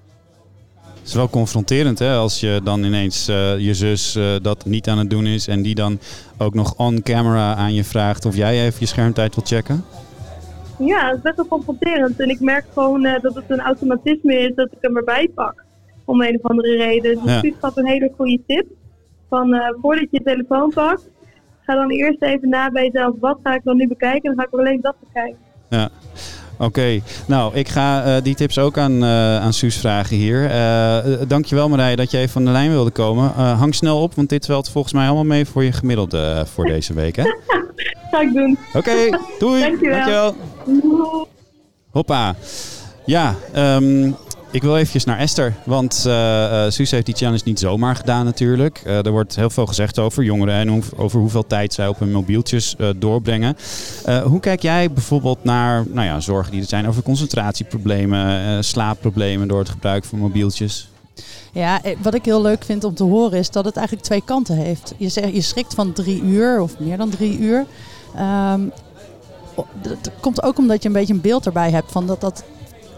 Het 0.99 1.09
is 1.09 1.15
wel 1.15 1.29
confronterend 1.29 1.99
hè, 1.99 2.15
als 2.15 2.41
je 2.41 2.61
dan 2.65 2.85
ineens 2.85 3.29
uh, 3.29 3.59
je 3.59 3.75
zus 3.75 4.17
uh, 4.17 4.35
dat 4.43 4.65
niet 4.65 4.89
aan 4.89 4.99
het 4.99 5.11
doen 5.11 5.27
is 5.27 5.49
en 5.49 5.63
die 5.63 5.75
dan 5.75 5.99
ook 6.39 6.55
nog 6.55 6.75
on 6.77 7.03
camera 7.03 7.55
aan 7.55 7.75
je 7.75 7.85
vraagt 7.85 8.25
of 8.25 8.37
jij 8.37 8.65
even 8.65 8.81
je 8.81 8.87
schermtijd 8.87 9.35
wilt 9.35 9.49
checken. 9.49 9.85
Ja, 10.79 11.07
het 11.07 11.17
is 11.17 11.23
best 11.23 11.37
wel 11.37 11.47
confronterend. 11.47 12.21
En 12.21 12.29
ik 12.29 12.41
merk 12.41 12.65
gewoon 12.73 13.07
uh, 13.07 13.21
dat 13.21 13.35
het 13.35 13.45
een 13.49 13.61
automatisme 13.61 14.39
is 14.39 14.55
dat 14.55 14.73
ik 14.73 14.79
hem 14.81 14.97
erbij 14.97 15.31
pak. 15.35 15.65
Om 16.05 16.23
een 16.23 16.39
of 16.43 16.51
andere 16.51 16.77
reden. 16.77 17.21
Dus 17.25 17.41
ja. 17.41 17.53
gaf 17.61 17.77
een 17.77 17.87
hele 17.87 18.13
goede 18.17 18.41
tip. 18.47 18.67
Van 19.29 19.55
uh, 19.55 19.69
voordat 19.81 20.07
je 20.11 20.19
je 20.19 20.23
telefoon 20.23 20.71
pakt, 20.71 21.09
ga 21.61 21.75
dan 21.75 21.91
eerst 21.91 22.23
even 22.23 22.49
na 22.49 22.71
bij 22.71 22.85
jezelf. 22.85 23.15
Wat 23.21 23.39
ga 23.43 23.55
ik 23.55 23.65
dan 23.65 23.77
nu 23.77 23.89
bekijken? 23.89 24.31
En 24.31 24.37
dan 24.37 24.45
ga 24.45 24.51
ik 24.53 24.59
alleen 24.59 24.81
dat 24.81 24.95
bekijken. 25.01 25.39
Ja. 25.69 25.89
Oké, 26.59 26.65
okay. 26.65 27.03
nou 27.27 27.55
ik 27.55 27.69
ga 27.69 28.07
uh, 28.07 28.23
die 28.23 28.35
tips 28.35 28.59
ook 28.59 28.79
aan, 28.79 29.05
uh, 29.05 29.41
aan 29.41 29.53
Suus 29.53 29.77
vragen 29.77 30.17
hier. 30.17 30.45
Uh, 30.45 31.21
dankjewel 31.29 31.69
Marije 31.69 31.97
dat 31.97 32.11
je 32.11 32.19
even 32.19 32.31
van 32.31 32.45
de 32.45 32.51
lijn 32.51 32.71
wilde 32.71 32.91
komen. 32.91 33.31
hang 33.33 33.75
snel 33.75 34.03
op, 34.03 34.15
want 34.15 34.29
dit 34.29 34.43
telt 34.43 34.71
volgens 34.71 34.95
mij 34.95 35.07
allemaal 35.07 35.25
mee 35.25 35.47
voor 35.47 35.65
je 35.65 35.73
gemiddelde 35.73 36.47
voor 36.55 36.65
deze 36.65 36.95
week. 36.95 37.17
Hè? 37.17 37.23
ga 38.11 38.21
ik 38.21 38.33
doen. 38.33 38.59
Oké, 38.69 38.79
okay, 38.79 39.19
doei. 39.39 39.61
Dankjewel. 39.61 40.35
Dankjewel. 40.65 41.29
Hoppa. 41.91 42.35
Ja, 43.05 43.35
um, 43.57 44.17
ik 44.51 44.63
wil 44.63 44.77
eventjes 44.77 45.05
naar 45.05 45.19
Esther, 45.19 45.55
want 45.65 46.05
uh, 46.07 46.65
Suus 46.69 46.91
heeft 46.91 47.07
die 47.07 47.15
challenge 47.15 47.43
niet 47.45 47.59
zomaar 47.59 47.97
gedaan 47.97 48.25
natuurlijk. 48.25 48.83
Uh, 48.87 49.07
er 49.07 49.11
wordt 49.11 49.37
heel 49.37 49.51
veel 49.51 49.67
gezegd 49.67 49.99
over 49.99 50.23
jongeren 50.23 50.55
en 50.55 50.83
over 50.97 51.21
hoeveel 51.21 51.47
tijd 51.47 51.73
zij 51.73 51.89
op 51.89 51.99
hun 51.99 52.13
mobieltjes 52.13 52.77
doorbrengen. 52.97 53.57
hoe 54.25 54.41
kijk 54.41 54.63
jij 54.63 54.93
bijvoorbeeld 54.93 55.45
naar 55.45 55.85
nou 55.89 56.07
ja, 56.07 56.21
zorgen 56.21 56.53
die 56.53 56.61
er 56.61 56.69
zijn 56.69 56.89
over 56.89 57.03
concentratieproblemen, 57.03 58.65
slaapproblemen 58.65 59.49
door 59.49 59.59
het 59.59 59.69
gebruik 59.69 60.05
van 60.05 60.19
mobieltjes? 60.19 60.89
Ja, 61.53 61.81
wat 62.03 62.15
ik 62.15 62.25
heel 62.25 62.43
leuk 62.43 62.65
vind 62.65 62.85
om 62.85 62.95
te 62.95 63.05
horen 63.05 63.39
is 63.39 63.51
dat 63.51 63.65
het 63.65 63.77
eigenlijk 63.77 64.07
twee 64.07 64.23
kanten 64.25 64.57
heeft. 64.57 64.95
Je, 64.97 65.09
zegt, 65.09 65.35
je 65.35 65.41
schrikt 65.41 65.75
van 65.75 65.93
drie 65.93 66.23
uur 66.23 66.61
of 66.61 66.79
meer 66.79 66.97
dan 66.97 67.11
drie 67.11 67.39
uur. 67.39 67.67
Um, 68.53 68.73
dat 69.83 70.11
komt 70.21 70.43
ook 70.43 70.59
omdat 70.59 70.83
je 70.83 70.89
een 70.89 70.95
beetje 70.95 71.15
een 71.15 71.21
beeld 71.21 71.47
erbij 71.47 71.71
hebt 71.71 71.93
van 71.93 72.07
dat 72.07 72.21
dat 72.21 72.45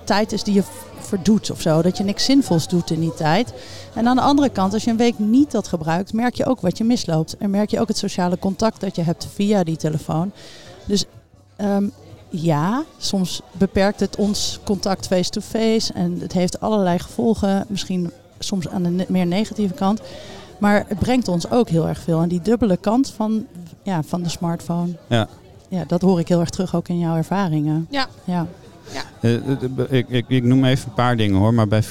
tijd 0.05 0.33
is 0.33 0.43
die 0.43 0.55
je 0.55 0.63
verdoet 1.11 1.51
of 1.51 1.61
zo. 1.61 1.83
Dat 1.83 1.97
je 1.97 2.05
niks 2.05 2.25
zinvols 2.25 2.69
doet 2.69 2.91
in 2.91 3.01
die 3.01 3.15
tijd. 3.15 3.53
En 3.95 4.09
aan 4.09 4.17
de 4.17 4.23
andere 4.23 4.49
kant, 4.49 4.73
als 4.73 4.85
je 4.85 4.91
een 4.91 4.97
week 4.97 5.19
niet 5.19 5.51
dat 5.51 5.69
gebruikt, 5.69 6.13
merk 6.13 6.35
je 6.35 6.47
ook 6.47 6.61
wat 6.61 6.79
je 6.79 6.85
misloopt. 6.85 7.37
En 7.37 7.51
merk 7.51 7.71
je 7.71 7.81
ook 7.81 7.89
het 7.89 7.99
sociale 7.99 8.39
contact 8.39 8.81
dat 8.81 8.97
je 8.97 9.03
hebt 9.03 9.29
via 9.35 9.65
die 9.65 9.77
telefoon. 9.77 10.33
Dus 10.85 11.05
um, 11.57 11.93
ja, 12.29 12.85
soms 12.99 13.41
beperkt 13.53 14.01
het 14.01 14.17
ons 14.17 14.59
contact 14.65 15.07
face-to-face. 15.07 15.93
en 15.93 16.19
het 16.21 16.33
heeft 16.33 16.61
allerlei 16.61 16.99
gevolgen. 16.99 17.65
Misschien 17.69 18.11
soms 18.39 18.69
aan 18.69 18.83
de 18.83 19.05
meer 19.09 19.27
negatieve 19.27 19.75
kant. 19.75 20.01
Maar 20.59 20.85
het 20.89 20.99
brengt 20.99 21.29
ons 21.29 21.51
ook 21.51 21.69
heel 21.69 21.89
erg 21.89 21.99
veel. 21.99 22.21
En 22.21 22.29
die 22.29 22.43
dubbele 22.43 22.77
kant 22.77 23.11
van, 23.11 23.47
ja, 23.83 24.03
van 24.03 24.23
de 24.23 24.29
smartphone. 24.29 24.97
Ja. 25.07 25.29
Ja, 25.69 25.85
dat 25.87 26.01
hoor 26.01 26.21
ik 26.21 26.29
heel 26.29 26.41
erg 26.41 26.51
terug 26.51 26.75
ook 26.75 26.89
in 26.89 26.99
jouw 26.99 27.17
ervaringen. 27.17 27.87
Ja. 27.91 28.07
ja. 28.25 28.47
Ja. 29.21 29.29
Uh, 29.29 29.99
ik, 29.99 30.09
ik, 30.09 30.25
ik, 30.29 30.45
noem 30.45 30.65
even 30.65 30.89
een 30.89 30.95
paar 30.95 31.17
dingen 31.17 31.39
hoor, 31.39 31.55
maar 31.55 31.69
bij 31.69 31.85
40% 31.85 31.87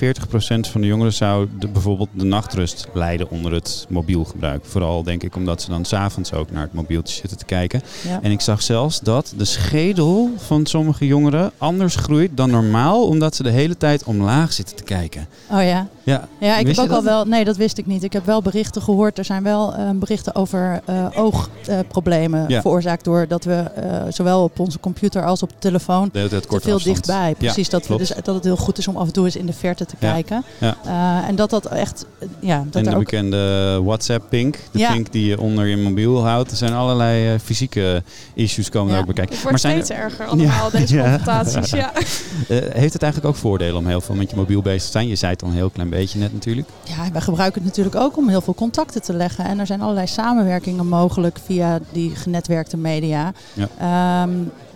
van 0.59 0.81
de 0.81 0.87
jongeren 0.87 1.13
zou 1.13 1.47
de, 1.59 1.67
bijvoorbeeld 1.67 2.09
de 2.13 2.25
nachtrust 2.25 2.87
lijden 2.93 3.29
onder 3.29 3.53
het 3.53 3.85
mobiel 3.89 4.23
gebruik. 4.23 4.65
Vooral 4.65 5.03
denk 5.03 5.23
ik 5.23 5.35
omdat 5.35 5.61
ze 5.61 5.69
dan 5.69 5.85
s'avonds 5.85 6.33
ook 6.33 6.51
naar 6.51 6.61
het 6.61 6.73
mobieltje 6.73 7.15
zitten 7.15 7.37
te 7.37 7.45
kijken. 7.45 7.81
Ja. 8.07 8.19
En 8.21 8.31
ik 8.31 8.41
zag 8.41 8.61
zelfs 8.61 8.99
dat 8.99 9.33
de 9.37 9.45
schedel 9.45 10.33
van 10.37 10.65
sommige 10.65 11.05
jongeren 11.05 11.51
anders 11.57 11.95
groeit 11.95 12.37
dan 12.37 12.49
normaal, 12.49 13.07
omdat 13.07 13.35
ze 13.35 13.43
de 13.43 13.49
hele 13.49 13.77
tijd 13.77 14.03
omlaag 14.03 14.53
zitten 14.53 14.75
te 14.75 14.83
kijken. 14.83 15.27
Oh 15.51 15.63
ja? 15.63 15.87
Ja, 16.09 16.27
Ja, 16.39 16.57
ik 16.57 16.65
Wist 16.65 16.79
heb 16.79 16.85
ook 16.89 16.95
al 16.95 17.01
dat? 17.03 17.11
wel. 17.13 17.25
Nee, 17.25 17.45
dat 17.45 17.57
wist 17.57 17.77
ik 17.77 17.85
niet. 17.85 18.03
Ik 18.03 18.13
heb 18.13 18.25
wel 18.25 18.41
berichten 18.41 18.81
gehoord. 18.81 19.17
Er 19.17 19.25
zijn 19.25 19.43
wel 19.43 19.73
eh, 19.73 19.89
berichten 19.93 20.35
over 20.35 20.81
oogproblemen 21.15 22.45
Ja. 22.47 22.61
veroorzaakt 22.61 23.03
doordat 23.03 23.43
we 23.43 23.53
eh, 23.55 24.01
zowel 24.09 24.43
op 24.43 24.59
onze 24.59 24.79
computer 24.79 25.25
als 25.25 25.43
op 25.43 25.49
de 25.49 25.55
telefoon 25.59 26.09
de 26.11 26.17
hele 26.17 26.29
tijd 26.29 26.41
te 26.41 26.47
veel 26.49 26.57
afstand. 26.73 26.83
dichtbij. 26.83 27.35
Precies, 27.37 27.69
dat, 27.69 27.87
we 27.87 27.97
dus, 27.97 28.11
dat 28.23 28.35
het 28.35 28.43
heel 28.43 28.55
goed 28.57 28.77
is 28.77 28.87
om 28.87 28.95
af 28.97 29.07
en 29.07 29.13
toe 29.13 29.25
eens 29.25 29.35
in 29.35 29.45
de 29.45 29.53
verte 29.53 29.85
te 29.85 29.95
Ja. 29.99 30.11
kijken. 30.11 30.43
Ja. 30.57 30.75
Eh, 30.85 31.27
en 31.29 31.35
dat 31.35 31.49
dat 31.49 31.65
echt, 31.65 32.05
eh, 32.19 32.27
ja, 32.39 32.63
dat 32.65 32.75
en 32.75 32.83
de 32.83 32.93
ook 32.95 32.99
bekende 32.99 33.79
WhatsApp-pink. 33.83 34.57
De 34.71 34.79
Ja. 34.79 34.91
pink 34.91 35.11
die 35.11 35.25
je 35.25 35.39
onder 35.39 35.65
je 35.65 35.77
mobiel 35.77 36.25
houdt. 36.25 36.51
Er 36.51 36.57
zijn 36.57 36.73
allerlei 36.73 37.33
eh, 37.33 37.39
fysieke 37.43 38.03
issues 38.33 38.69
komen 38.69 38.87
Ja. 38.89 38.93
er 38.93 38.99
ook 38.99 39.05
bij 39.05 39.15
kijken. 39.15 39.33
Het 39.35 39.43
wordt 39.43 39.61
zijn 39.61 39.77
er- 39.77 39.83
steeds 39.85 39.99
erger 39.99 40.25
allemaal, 40.25 40.69
deze 40.79 40.95
Ja. 40.95 41.03
confrontaties. 41.03 41.69
Ja. 41.71 41.91
Eh, 42.47 42.57
heeft 42.57 42.93
het 42.93 43.01
eigenlijk 43.03 43.25
ook 43.33 43.35
voordelen 43.41 43.75
om 43.75 43.87
heel 43.87 44.01
veel 44.01 44.15
met 44.15 44.29
je 44.29 44.35
mobiel 44.35 44.61
bezig 44.61 44.83
te 44.83 44.91
zijn? 44.91 45.07
Je 45.07 45.15
zei 45.15 45.31
het 45.31 45.43
al 45.43 45.49
een 45.49 45.53
heel 45.55 45.69
klein 45.69 45.89
beetje 45.89 45.98
net 46.17 46.33
natuurlijk. 46.33 46.67
Ja, 46.83 47.11
wij 47.11 47.21
gebruiken 47.21 47.61
het 47.61 47.69
natuurlijk 47.69 47.95
ook 47.95 48.17
om 48.17 48.29
heel 48.29 48.41
veel 48.41 48.55
contacten 48.55 49.01
te 49.01 49.13
leggen. 49.13 49.45
En 49.45 49.59
er 49.59 49.65
zijn 49.65 49.81
allerlei 49.81 50.07
samenwerkingen 50.07 50.87
mogelijk 50.87 51.39
via 51.45 51.79
die 51.91 52.15
genetwerkte 52.15 52.77
media. 52.77 53.33
Ja. 53.53 53.67
Ehm, 53.77 54.31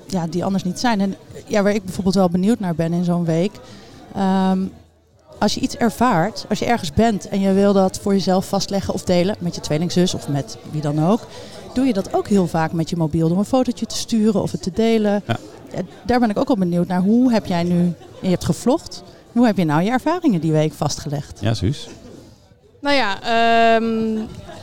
ja, 0.08 0.28
die 0.28 0.46
anders 0.46 0.64
niet 0.64 0.80
zijn. 0.80 1.02
En 1.02 1.16
ja, 1.48 1.64
waar 1.64 1.74
ik 1.74 1.84
bijvoorbeeld 1.84 2.16
wel 2.16 2.30
benieuwd 2.30 2.60
naar 2.60 2.76
ben 2.76 2.94
in 2.94 3.04
zo'n 3.04 3.26
week. 3.26 3.52
ehm, 4.16 4.60
als 5.40 5.54
je 5.54 5.60
iets 5.60 5.78
ervaart, 5.78 6.46
als 6.50 6.60
je 6.60 6.66
ergens 6.66 6.94
bent 6.94 7.28
en 7.28 7.40
je 7.40 7.54
wil 7.54 7.74
dat 7.74 8.00
voor 8.00 8.14
jezelf 8.14 8.48
vastleggen 8.48 8.94
of 8.94 9.04
delen 9.04 9.36
met 9.40 9.56
je 9.56 9.62
tweelingzus 9.62 10.14
of 10.14 10.28
met 10.28 10.58
wie 10.72 10.82
dan 10.82 11.06
ook, 11.06 11.28
doe 11.74 11.86
je 11.86 11.94
dat 11.94 12.14
ook 12.14 12.28
heel 12.28 12.48
vaak 12.48 12.72
met 12.72 12.90
je 12.90 12.96
mobiel 12.96 13.28
door 13.28 13.38
een 13.38 13.46
fotootje 13.46 13.86
te 13.86 13.98
sturen 13.98 14.42
of 14.42 14.52
het 14.52 14.62
te 14.62 14.72
delen. 14.72 15.24
Ja. 15.28 15.38
Daar 16.06 16.20
ben 16.20 16.30
ik 16.30 16.40
ook 16.40 16.48
wel 16.48 16.58
benieuwd 16.58 16.88
naar. 16.88 17.02
Hoe 17.02 17.32
heb 17.32 17.46
jij 17.46 17.64
nu, 17.64 17.94
je 18.22 18.30
hebt 18.30 18.46
gevlogd, 18.46 19.04
hoe 19.34 19.46
heb 19.46 19.58
je 19.58 19.66
nou 19.66 19.82
je 19.82 19.90
ervaringen 19.90 20.42
die 20.42 20.52
week 20.52 20.74
vastgelegd? 20.74 21.40
Ja, 21.42 21.54
Suus. 21.54 21.88
Nou 22.82 22.96
ja, 22.96 23.22
ehm, 23.22 24.18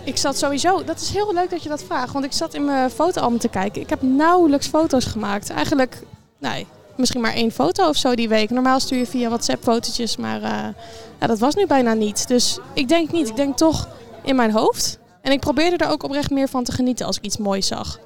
ik 0.04 0.16
zat 0.16 0.38
sowieso. 0.38 0.84
Dat 0.84 1.00
is 1.00 1.10
heel 1.10 1.34
leuk 1.34 1.50
dat 1.50 1.62
je 1.62 1.68
dat 1.68 1.82
vraagt. 1.82 2.12
Want 2.12 2.24
ik 2.24 2.32
zat 2.32 2.54
in 2.54 2.64
mijn 2.64 2.90
fotoalbum 2.90 3.38
te 3.38 3.48
kijken. 3.48 3.82
Ik 3.82 3.90
heb 3.90 4.02
nauwelijks 4.02 4.66
foto's 4.66 5.04
gemaakt. 5.04 5.50
Eigenlijk, 5.50 6.02
nee, 6.38 6.66
misschien 6.96 7.20
maar 7.20 7.32
één 7.32 7.52
foto 7.52 7.88
of 7.88 7.96
zo 7.96 8.14
die 8.14 8.28
week. 8.28 8.50
Normaal 8.50 8.80
stuur 8.80 8.98
je 8.98 9.06
via 9.06 9.28
WhatsApp 9.28 9.62
fotootjes, 9.62 10.16
maar 10.16 10.42
eh, 10.42 10.68
ja, 11.20 11.26
dat 11.26 11.38
was 11.38 11.54
nu 11.54 11.66
bijna 11.66 11.92
niet. 11.94 12.28
Dus 12.28 12.58
ik 12.72 12.88
denk 12.88 13.12
niet. 13.12 13.28
Ik 13.28 13.36
denk 13.36 13.56
toch 13.56 13.88
in 14.22 14.36
mijn 14.36 14.52
hoofd. 14.52 14.98
En 15.22 15.32
ik 15.32 15.40
probeerde 15.40 15.84
er 15.84 15.90
ook 15.90 16.02
oprecht 16.02 16.30
meer 16.30 16.48
van 16.48 16.64
te 16.64 16.72
genieten 16.72 17.06
als 17.06 17.16
ik 17.16 17.24
iets 17.24 17.38
moois 17.38 17.66
zag. 17.66 17.98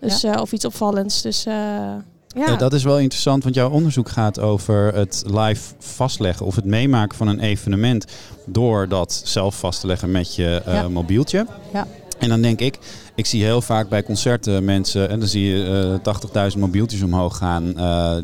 Dus, 0.00 0.24
eh, 0.24 0.40
of 0.40 0.52
iets 0.52 0.64
opvallends. 0.64 1.22
Dus 1.22 1.46
eh, 1.46 1.94
ja. 2.36 2.46
Eh, 2.46 2.58
dat 2.58 2.72
is 2.72 2.82
wel 2.84 2.98
interessant, 2.98 3.42
want 3.42 3.54
jouw 3.54 3.70
onderzoek 3.70 4.08
gaat 4.08 4.40
over 4.40 4.94
het 4.94 5.22
live 5.26 5.62
vastleggen 5.78 6.46
of 6.46 6.54
het 6.56 6.64
meemaken 6.64 7.16
van 7.16 7.28
een 7.28 7.40
evenement 7.40 8.04
door 8.46 8.88
dat 8.88 9.20
zelf 9.24 9.58
vast 9.58 9.80
te 9.80 9.86
leggen 9.86 10.10
met 10.10 10.34
je 10.34 10.62
eh, 10.64 10.74
Ja. 10.74 10.88
mobieltje. 10.88 11.46
Ja. 11.72 11.86
En 12.18 12.28
dan 12.28 12.40
denk 12.42 12.60
ik, 12.60 12.78
ik 13.14 13.26
zie 13.26 13.42
heel 13.44 13.60
vaak 13.62 13.88
bij 13.88 14.02
concerten 14.02 14.64
mensen, 14.64 15.08
en 15.08 15.18
dan 15.18 15.28
zie 15.28 15.44
je 15.46 15.98
eh 16.04 16.48
80.000 16.52 16.58
mobieltjes 16.58 17.02
omhoog 17.02 17.36
gaan, 17.36 17.64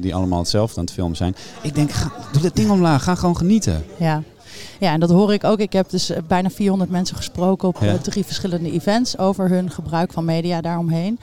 die 0.00 0.14
allemaal 0.14 0.38
hetzelfde 0.38 0.78
aan 0.78 0.84
het 0.84 0.94
filmen 0.94 1.16
zijn. 1.16 1.36
Ik 1.62 1.74
denk, 1.74 1.90
ga, 1.90 2.12
doe 2.32 2.42
dat 2.42 2.56
ding 2.56 2.70
omlaag, 2.70 3.02
ga 3.04 3.14
gewoon 3.14 3.36
genieten. 3.36 3.84
Ja. 3.98 4.22
ja, 4.80 4.92
en 4.92 5.00
dat 5.00 5.10
hoor 5.10 5.32
ik 5.32 5.44
ook. 5.44 5.58
Ik 5.58 5.72
heb 5.72 5.90
dus 5.90 6.12
bijna 6.28 6.50
400 6.50 6.90
mensen 6.90 7.16
gesproken 7.16 7.68
op 7.68 7.76
Ja. 7.80 7.96
drie 7.98 8.24
verschillende 8.24 8.70
events 8.72 9.18
over 9.18 9.48
hun 9.48 9.70
gebruik 9.70 10.12
van 10.12 10.24
media 10.24 10.60
daaromheen. 10.60 11.18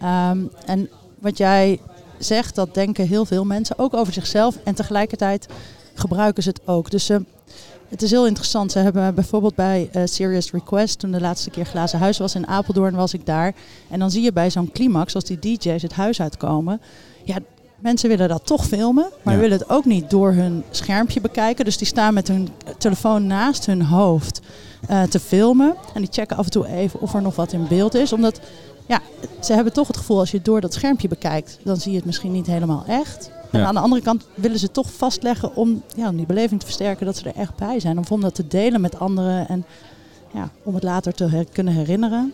Ehm, 0.00 0.38
en 0.66 0.88
wat 1.18 1.38
jij 1.38 1.80
zegt, 2.18 2.54
dat 2.54 2.74
denken 2.74 3.06
heel 3.06 3.24
veel 3.24 3.44
mensen 3.44 3.78
ook 3.78 3.94
over 3.94 4.12
zichzelf. 4.12 4.56
En 4.64 4.74
tegelijkertijd 4.74 5.46
gebruiken 5.94 6.42
ze 6.42 6.48
het 6.48 6.60
ook. 6.64 6.90
Dus 6.90 7.08
eh, 7.08 7.16
het 7.88 8.02
is 8.02 8.10
heel 8.10 8.26
interessant. 8.26 8.72
Ze 8.72 8.78
hebben 8.78 9.14
bijvoorbeeld 9.14 9.54
bij 9.54 9.88
eh, 9.92 10.02
Serious 10.04 10.50
Request, 10.50 10.98
toen 10.98 11.10
de 11.12 11.20
laatste 11.20 11.50
keer 11.50 11.64
Glazen 11.66 11.98
Huis 11.98 12.18
was 12.18 12.34
in 12.34 12.46
Apeldoorn, 12.46 12.94
was 12.94 13.14
ik 13.14 13.26
daar. 13.26 13.54
En 13.90 13.98
dan 13.98 14.10
zie 14.10 14.22
je 14.22 14.32
bij 14.32 14.50
zo'n 14.50 14.72
climax, 14.72 15.14
als 15.14 15.24
die 15.24 15.38
DJ's 15.38 15.82
het 15.82 15.92
huis 15.92 16.20
uitkomen. 16.20 16.80
Ja, 17.24 17.36
mensen 17.78 18.08
willen 18.08 18.28
dat 18.28 18.46
toch 18.46 18.66
filmen, 18.66 19.08
maar 19.22 19.34
Ja. 19.34 19.40
willen 19.40 19.58
het 19.58 19.70
ook 19.70 19.84
niet 19.84 20.10
door 20.10 20.32
hun 20.32 20.64
schermpje 20.70 21.20
bekijken. 21.20 21.64
Dus 21.64 21.76
die 21.76 21.86
staan 21.86 22.14
met 22.14 22.28
hun 22.28 22.48
telefoon 22.78 23.26
naast 23.26 23.66
hun 23.66 23.82
hoofd 23.82 24.40
eh, 24.88 25.02
te 25.02 25.20
filmen. 25.20 25.74
En 25.94 26.00
die 26.00 26.12
checken 26.12 26.36
af 26.36 26.44
en 26.44 26.50
toe 26.50 26.66
even 26.66 27.00
of 27.00 27.14
er 27.14 27.22
nog 27.22 27.36
wat 27.36 27.52
in 27.52 27.66
beeld 27.68 27.94
is. 27.94 28.12
Omdat 28.12 28.40
ja, 28.86 29.00
ze 29.42 29.52
hebben 29.52 29.72
toch 29.72 29.86
het 29.86 29.96
gevoel 29.96 30.18
als 30.18 30.30
je 30.30 30.42
door 30.42 30.60
dat 30.60 30.74
schermpje 30.74 31.08
bekijkt, 31.08 31.58
dan 31.64 31.76
zie 31.76 31.90
je 31.90 31.96
het 31.96 32.06
misschien 32.06 32.32
niet 32.32 32.46
helemaal 32.46 32.84
echt. 32.88 33.30
En 33.50 33.60
Ja. 33.60 33.66
aan 33.66 33.74
de 33.74 33.80
andere 33.80 34.02
kant 34.02 34.26
willen 34.34 34.58
ze 34.58 34.70
toch 34.70 34.92
vastleggen 34.92 35.56
om, 35.56 35.82
ja, 35.96 36.08
om 36.08 36.16
die 36.16 36.26
beleving 36.26 36.60
te 36.60 36.66
versterken 36.66 37.06
dat 37.06 37.16
ze 37.16 37.28
er 37.28 37.36
echt 37.40 37.56
bij 37.56 37.80
zijn. 37.80 37.98
Of 37.98 38.12
om 38.12 38.20
dat 38.20 38.34
te 38.34 38.46
delen 38.48 38.80
met 38.80 38.98
anderen 38.98 39.48
en 39.48 39.64
ja, 40.34 40.50
om 40.62 40.74
het 40.74 40.82
later 40.82 41.12
te 41.14 41.24
her- 41.28 41.46
kunnen 41.52 41.74
herinneren. 41.74 42.32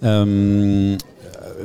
Ehm, 0.00 0.96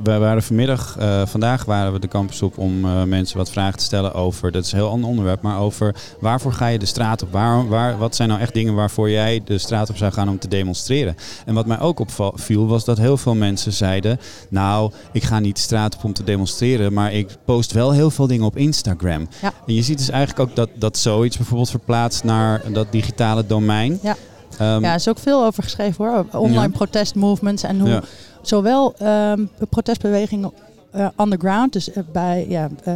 wij 0.03 0.19
waren 0.19 0.43
vanmiddag, 0.43 0.95
eh, 0.99 1.25
vandaag 1.25 1.65
waren 1.65 1.93
we 1.93 1.99
de 1.99 2.07
campus 2.07 2.41
op 2.41 2.57
om 2.57 2.85
eh, 2.85 3.03
mensen 3.03 3.37
wat 3.37 3.49
vragen 3.49 3.77
te 3.77 3.83
stellen 3.83 4.13
over, 4.13 4.51
dat 4.51 4.65
is 4.65 4.71
een 4.71 4.77
heel 4.77 4.89
ander 4.89 5.09
onderwerp, 5.09 5.41
maar 5.41 5.59
over 5.59 5.95
waarvoor 6.19 6.53
ga 6.53 6.67
je 6.67 6.79
de 6.79 6.85
straat 6.85 7.21
op? 7.23 7.31
Waar, 7.31 7.67
waar, 7.67 7.97
wat 7.97 8.15
zijn 8.15 8.29
nou 8.29 8.41
echt 8.41 8.53
dingen 8.53 8.75
waarvoor 8.75 9.09
jij 9.09 9.41
de 9.45 9.57
straat 9.57 9.89
op 9.89 9.97
zou 9.97 10.11
gaan 10.11 10.29
om 10.29 10.39
te 10.39 10.47
demonstreren? 10.47 11.15
En 11.45 11.53
wat 11.53 11.65
mij 11.65 11.79
ook 11.79 11.99
opviel 11.99 12.67
was 12.67 12.85
dat 12.85 12.97
heel 12.97 13.17
veel 13.17 13.35
mensen 13.35 13.73
zeiden, 13.73 14.19
nou, 14.49 14.91
ik 15.11 15.23
ga 15.23 15.39
niet 15.39 15.55
de 15.55 15.61
straat 15.61 15.95
op 15.95 16.03
om 16.03 16.13
te 16.13 16.23
demonstreren, 16.23 16.93
maar 16.93 17.13
ik 17.13 17.37
post 17.45 17.71
wel 17.71 17.91
heel 17.91 18.11
veel 18.11 18.27
dingen 18.27 18.45
op 18.45 18.57
Instagram. 18.57 19.27
Ja. 19.41 19.53
En 19.67 19.73
je 19.73 19.81
ziet 19.81 19.97
dus 19.97 20.09
eigenlijk 20.09 20.49
ook 20.49 20.55
dat, 20.55 20.69
dat 20.75 20.97
zoiets 20.97 21.37
bijvoorbeeld 21.37 21.69
verplaatst 21.69 22.23
naar 22.23 22.61
dat 22.73 22.87
digitale 22.91 23.45
domein. 23.45 23.99
Ja. 24.01 24.15
Ehm, 24.57 24.81
Ja, 24.81 24.89
er 24.89 24.95
is 24.95 25.09
ook 25.09 25.19
veel 25.19 25.45
over 25.45 25.63
geschreven 25.63 26.05
hoor. 26.05 26.25
Online 26.31 26.61
Ja. 26.61 26.67
protestmovements 26.67 27.63
en 27.63 27.79
hoe 27.79 27.89
Ja. 27.89 28.01
Zowel 28.47 28.93
ehm, 28.97 29.45
protestbewegingen 29.69 30.51
eh, 30.91 31.07
underground, 31.19 31.73
dus 31.73 31.91
eh, 31.91 32.03
bij, 32.11 32.45
ja, 32.49 32.69
eh, 32.83 32.93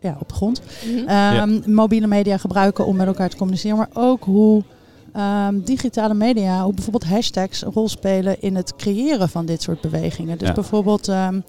ja, 0.00 0.16
op 0.20 0.28
de 0.28 0.34
grond, 0.34 0.60
Mhm. 0.94 1.08
ehm, 1.08 1.60
mobiele 1.74 2.06
media 2.06 2.36
gebruiken 2.36 2.86
om 2.86 2.96
met 2.96 3.06
elkaar 3.06 3.28
te 3.28 3.36
communiceren, 3.36 3.76
maar 3.76 3.90
ook 3.92 4.24
hoe 4.24 4.62
ehm, 5.12 5.60
digitale 5.60 6.14
media, 6.14 6.62
hoe 6.64 6.74
bijvoorbeeld 6.74 7.04
hashtags 7.12 7.62
een 7.64 7.72
rol 7.72 7.88
spelen 7.88 8.40
in 8.40 8.56
het 8.56 8.76
creëren 8.76 9.28
van 9.28 9.46
dit 9.46 9.62
soort 9.62 9.80
bewegingen. 9.80 10.38
Dus 10.38 10.48
Ja. 10.48 10.54
bijvoorbeeld 10.54 11.08
ehm, 11.08 11.40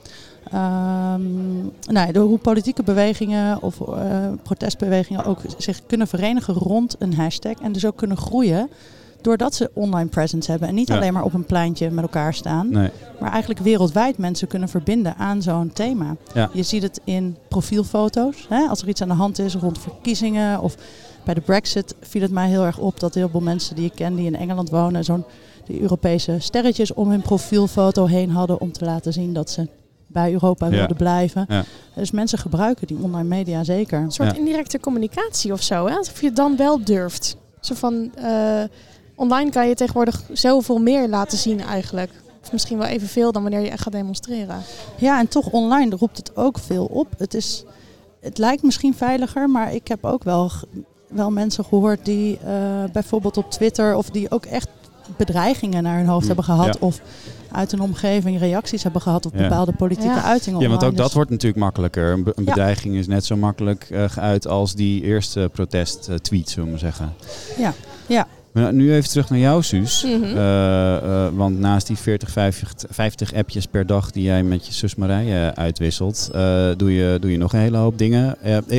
ehm, 0.51 1.61
nou, 1.63 2.07
ja, 2.07 2.11
de, 2.11 2.19
hoe 2.19 2.37
politieke 2.37 2.83
bewegingen 2.83 3.61
of 3.61 3.81
eh, 3.81 4.27
protestbewegingen 4.43 5.25
ook 5.25 5.39
zich 5.57 5.85
kunnen 5.85 6.07
verenigen 6.07 6.53
rond 6.53 6.95
een 6.99 7.13
hashtag 7.15 7.53
en 7.61 7.71
dus 7.71 7.85
ook 7.85 7.95
kunnen 7.97 8.17
groeien. 8.17 8.69
Doordat 9.23 9.55
ze 9.55 9.71
online 9.73 10.09
presence 10.09 10.51
hebben 10.51 10.69
en 10.69 10.75
niet 10.75 10.87
Ja. 10.87 10.95
alleen 10.95 11.13
maar 11.13 11.23
op 11.23 11.33
een 11.33 11.45
pleintje 11.45 11.89
met 11.89 12.03
elkaar 12.03 12.33
staan, 12.33 12.69
nee. 12.69 12.89
maar 13.19 13.31
eigenlijk 13.31 13.59
wereldwijd 13.61 14.17
mensen 14.17 14.47
kunnen 14.47 14.69
verbinden 14.69 15.15
aan 15.15 15.41
zo'n 15.41 15.71
thema. 15.73 16.15
Ja. 16.33 16.49
Je 16.53 16.63
ziet 16.63 16.81
het 16.83 17.01
in 17.03 17.37
profielfoto's. 17.49 18.45
Hè? 18.49 18.67
Als 18.67 18.81
er 18.81 18.87
iets 18.87 19.01
aan 19.01 19.07
de 19.07 19.13
hand 19.13 19.39
is 19.39 19.55
rond 19.55 19.79
verkiezingen 19.79 20.59
of 20.61 20.75
bij 21.25 21.33
de 21.33 21.41
Brexit 21.41 21.95
viel 22.01 22.21
het 22.21 22.31
mij 22.31 22.49
heel 22.49 22.63
erg 22.65 22.77
op 22.77 22.99
dat 22.99 23.13
heel 23.13 23.29
veel 23.29 23.39
mensen 23.41 23.75
die 23.75 23.85
ik 23.85 23.95
ken 23.95 24.15
die 24.15 24.25
in 24.25 24.35
Engeland 24.35 24.69
wonen, 24.69 25.03
zo'n 25.03 25.23
die 25.65 25.81
Europese 25.81 26.35
sterretjes 26.39 26.93
om 26.93 27.09
hun 27.09 27.21
profielfoto 27.21 28.05
heen 28.05 28.29
hadden 28.29 28.61
om 28.61 28.71
te 28.71 28.85
laten 28.85 29.13
zien 29.13 29.33
dat 29.33 29.49
ze 29.49 29.67
bij 30.07 30.31
Europa 30.33 30.65
Ja. 30.65 30.71
wilden 30.71 30.97
blijven. 30.97 31.45
Ja. 31.47 31.63
Dus 31.95 32.11
mensen 32.11 32.37
gebruiken 32.37 32.87
die 32.87 32.97
online 33.01 33.27
media 33.27 33.63
zeker. 33.63 33.99
Een 33.99 34.11
soort 34.11 34.31
Ja. 34.31 34.37
indirecte 34.37 34.79
communicatie 34.79 35.51
of 35.53 35.61
zo. 35.61 35.87
Hè? 35.87 35.95
Alsof 35.95 36.19
je 36.21 36.27
het 36.27 36.35
dan 36.35 36.57
wel 36.57 36.83
durft. 36.83 37.37
Zo 37.59 37.75
van, 37.75 38.11
eh, 38.15 38.63
online 39.15 39.49
kan 39.49 39.67
je 39.67 39.75
tegenwoordig 39.75 40.21
zoveel 40.31 40.77
meer 40.79 41.07
laten 41.07 41.37
zien 41.37 41.61
eigenlijk. 41.61 42.11
Of 42.43 42.51
misschien 42.51 42.77
wel 42.77 42.87
evenveel 42.87 43.31
dan 43.31 43.41
wanneer 43.41 43.61
je 43.61 43.69
echt 43.69 43.81
gaat 43.81 43.93
demonstreren. 43.93 44.61
Ja, 44.97 45.19
en 45.19 45.27
toch 45.27 45.49
online 45.51 45.95
roept 45.95 46.17
het 46.17 46.35
ook 46.35 46.59
veel 46.59 46.85
op. 46.85 47.07
Het, 47.17 47.33
is, 47.33 47.63
het 48.21 48.37
lijkt 48.37 48.63
misschien 48.63 48.95
veiliger, 48.95 49.49
maar 49.49 49.73
ik 49.73 49.87
heb 49.87 50.05
ook 50.05 50.23
wel, 50.23 50.51
wel 51.07 51.31
mensen 51.31 51.65
gehoord 51.65 52.05
die 52.05 52.37
eh, 52.45 52.53
bijvoorbeeld 52.93 53.37
op 53.37 53.51
Twitter 53.51 53.95
of 53.95 54.09
die 54.09 54.31
ook 54.31 54.45
echt 54.45 54.67
bedreigingen 55.17 55.83
naar 55.83 55.97
hun 55.97 56.07
hoofd 56.07 56.21
Mm, 56.21 56.27
hebben 56.27 56.45
gehad. 56.45 56.65
ja. 56.65 56.87
Of 56.87 57.01
uit 57.51 57.71
hun 57.71 57.81
omgeving 57.81 58.39
reacties 58.39 58.83
hebben 58.83 59.01
gehad 59.01 59.25
op 59.25 59.33
Ja. 59.35 59.41
bepaalde 59.41 59.71
politieke 59.73 60.13
Ja. 60.15 60.23
uitingen. 60.23 60.59
Ja, 60.59 60.67
want 60.67 60.75
ook 60.83 60.89
online. 60.89 60.95
dat 60.97 61.05
Dus- 61.05 61.15
wordt 61.15 61.29
natuurlijk 61.29 61.61
makkelijker. 61.63 62.11
Een, 62.11 62.23
be- 62.23 62.33
een 62.35 62.43
Ja. 62.45 62.53
bedreiging 62.53 62.95
is 62.95 63.07
net 63.07 63.25
zo 63.25 63.35
makkelijk 63.35 63.87
eh, 63.89 64.03
geuit 64.09 64.47
als 64.47 64.73
die 64.75 65.01
eerste 65.03 65.49
protest-tweet, 65.53 66.49
zullen 66.49 66.63
we 66.65 66.69
maar 66.71 66.79
zeggen. 66.79 67.13
Ja, 67.57 67.73
ja. 68.07 68.27
Maar 68.53 68.73
nu 68.73 68.93
even 68.93 69.09
terug 69.09 69.29
naar 69.29 69.39
jou, 69.39 69.63
Suus. 69.63 70.03
Mhm. 70.03 70.23
Eh, 70.23 70.95
eh, 70.95 71.33
want 71.33 71.59
naast 71.59 71.87
die 71.87 71.97
40, 71.97 72.29
50, 72.29 72.89
50 72.89 73.33
appjes 73.33 73.65
per 73.65 73.85
dag 73.85 74.11
die 74.11 74.23
jij 74.23 74.43
met 74.43 74.67
je 74.67 74.73
zus 74.73 74.95
Marije 74.95 75.55
uitwisselt, 75.55 76.29
eh, 76.33 76.69
doe, 76.77 76.93
je, 76.93 77.17
doe 77.19 77.31
je 77.31 77.37
nog 77.37 77.53
een 77.53 77.59
hele 77.59 77.77
hoop 77.77 77.97
dingen. 77.97 78.37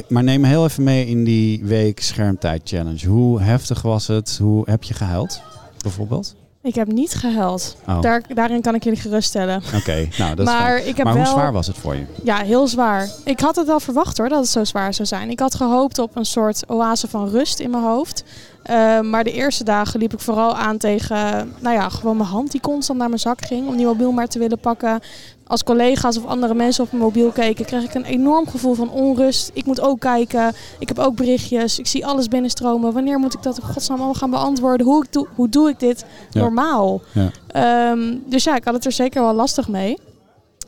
Maar 0.09 0.23
neem 0.23 0.41
me 0.41 0.47
heel 0.47 0.65
even 0.65 0.83
mee 0.83 1.07
in 1.07 1.25
die 1.25 1.65
week 1.65 2.01
schermtijd 2.01 2.61
challenge. 2.65 3.07
Hoe 3.07 3.41
heftig 3.41 3.83
was 3.83 4.07
het? 4.07 4.39
Hoe 4.41 4.63
heb 4.71 4.83
je 4.83 4.95
gehuild, 4.95 5.41
bijvoorbeeld? 5.83 6.35
Ik 6.63 6.75
heb 6.75 6.93
niet 6.93 7.15
gehuild. 7.15 7.77
Oh, 7.87 8.01
Daar, 8.01 8.23
daarin 8.35 8.61
kan 8.61 8.75
ik 8.75 8.85
jullie 8.85 8.99
geruststellen. 8.99 9.63
oké. 9.75 10.09
Nou, 10.19 10.35
dat 10.35 10.47
maar 10.59 10.79
ik 10.79 10.97
heb 10.97 11.05
Maar 11.05 11.15
wel... 11.15 11.23
hoe 11.23 11.33
zwaar 11.33 11.53
was 11.53 11.67
het 11.67 11.77
voor 11.77 11.95
je? 11.95 12.05
Ja, 12.23 12.37
heel 12.37 12.69
zwaar. 12.69 13.09
Ik 13.25 13.41
had 13.41 13.57
het 13.57 13.67
wel 13.67 13.81
verwacht 13.81 14.19
hoor, 14.19 14.29
dat 14.29 14.41
het 14.41 14.49
zo 14.49 14.65
zwaar 14.65 14.95
zou 14.95 15.09
zijn. 15.09 15.31
Ik 15.31 15.41
had 15.41 15.55
gehoopt 15.55 15.99
op 15.99 16.17
een 16.17 16.25
soort 16.25 16.63
oase 16.67 17.09
van 17.09 17.29
rust 17.29 17.59
in 17.59 17.71
mijn 17.71 17.83
hoofd. 17.83 18.25
Eh, 18.65 19.01
maar 19.01 19.25
de 19.25 19.33
eerste 19.33 19.65
dagen 19.65 20.01
liep 20.01 20.13
ik 20.13 20.21
vooral 20.21 20.55
aan 20.55 20.77
tegen, 20.77 21.53
nou 21.61 21.75
ja, 21.75 21.89
gewoon 21.89 22.17
mijn 22.17 22.29
hand 22.29 22.51
die 22.51 22.61
constant 22.61 22.99
naar 22.99 23.09
mijn 23.09 23.21
zak 23.21 23.47
ging 23.47 23.69
om 23.69 23.77
die 23.77 23.87
mobiel 23.87 24.13
maar 24.13 24.27
te 24.29 24.39
willen 24.39 24.59
pakken. 24.59 25.01
Als 25.47 25.65
collega's 25.65 26.17
of 26.17 26.27
andere 26.27 26.55
mensen 26.55 26.85
op 26.85 26.91
mijn 26.91 27.03
mobiel 27.03 27.31
keken, 27.31 27.65
kreeg 27.65 27.83
ik 27.85 27.95
een 27.95 28.05
enorm 28.05 28.49
gevoel 28.49 28.75
van 28.75 28.91
onrust. 28.91 29.51
Ik 29.55 29.67
moet 29.67 29.81
ook 29.81 30.01
kijken. 30.01 30.53
Ik 30.79 30.89
heb 30.89 30.99
ook 30.99 31.17
berichtjes. 31.17 31.79
Ik 31.79 31.87
zie 31.87 32.07
alles 32.07 32.29
binnenstromen. 32.29 32.93
Wanneer 32.93 33.19
moet 33.19 33.35
ik 33.35 33.43
dat 33.43 33.57
in 33.59 33.63
godsnaam 33.65 33.97
allemaal 33.99 34.15
gaan 34.15 34.31
beantwoorden? 34.31 34.87
Hoe, 34.87 35.05
ik 35.05 35.13
doe, 35.13 35.27
hoe 35.35 35.49
doe 35.49 35.69
ik 35.69 35.81
dit 35.81 36.05
Ja. 36.31 36.41
normaal? 36.41 37.03
Ja. 37.13 37.31
Ehm, 37.47 38.17
dus 38.27 38.45
ja, 38.45 38.57
ik 38.57 38.65
had 38.65 38.75
het 38.75 38.85
er 38.85 38.93
zeker 38.93 39.23
wel 39.23 39.35
lastig 39.35 39.69
mee. 39.69 39.99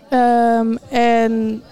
Ehm, 0.09 0.77
en 0.91 1.63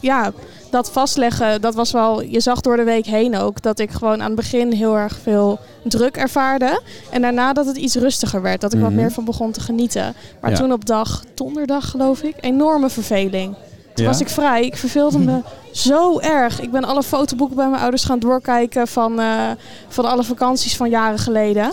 ja, 0.00 0.32
dat 0.74 0.90
vastleggen, 0.90 1.60
dat 1.60 1.74
was 1.74 1.90
wel... 1.92 2.22
Je 2.22 2.40
zag 2.40 2.60
door 2.60 2.76
de 2.76 2.84
week 2.84 3.06
heen 3.06 3.36
ook 3.36 3.62
dat 3.62 3.78
ik 3.78 3.90
gewoon 3.90 4.20
aan 4.20 4.26
het 4.26 4.34
begin 4.34 4.72
heel 4.72 4.96
erg 4.96 5.18
veel 5.22 5.58
druk 5.82 6.16
ervaarde. 6.16 6.82
En 7.10 7.22
daarna 7.22 7.52
dat 7.52 7.66
het 7.66 7.76
iets 7.76 7.94
rustiger 7.94 8.42
werd. 8.42 8.60
Dat 8.60 8.72
ik 8.72 8.80
wat 8.80 8.90
Mhm. 8.90 8.98
meer 9.00 9.12
van 9.12 9.24
begon 9.24 9.50
te 9.52 9.60
genieten. 9.60 10.14
Maar 10.40 10.50
Ja. 10.50 10.56
toen 10.56 10.72
op 10.72 10.84
dag, 10.84 11.24
donderdag 11.34 11.90
geloof 11.90 12.22
ik, 12.22 12.34
enorme 12.40 12.90
verveling. 12.90 13.54
Toen 13.94 14.04
Ja? 14.04 14.10
was 14.10 14.20
ik 14.20 14.28
vrij. 14.28 14.64
Ik 14.64 14.76
verveelde 14.76 15.18
me 15.18 15.40
zo 15.88 16.18
erg. 16.20 16.60
Ik 16.60 16.70
ben 16.70 16.84
alle 16.84 17.02
fotoboeken 17.02 17.56
bij 17.56 17.68
mijn 17.68 17.80
ouders 17.82 18.04
gaan 18.04 18.18
doorkijken 18.18 18.88
van, 18.88 19.20
eh, 19.20 19.50
van 19.88 20.04
alle 20.04 20.24
vakanties 20.24 20.76
van 20.76 20.90
jaren 20.90 21.18
geleden. 21.18 21.72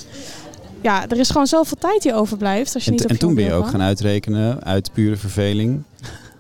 Ja, 0.81 1.03
er 1.10 1.20
is 1.20 1.29
gewoon 1.29 1.48
zoveel 1.48 1.77
tijd 1.79 2.01
die 2.01 2.13
overblijft 2.13 2.74
als 2.74 2.84
je 2.84 2.89
En, 2.89 2.96
niet 2.96 3.05
op 3.05 3.12
en 3.12 3.17
toen 3.20 3.36
ben 3.36 3.43
je 3.43 3.53
ook 3.53 3.67
gaan 3.67 3.81
uitrekenen 3.81 4.63
uit 4.63 4.91
pure 4.93 5.15
verveling. 5.17 5.84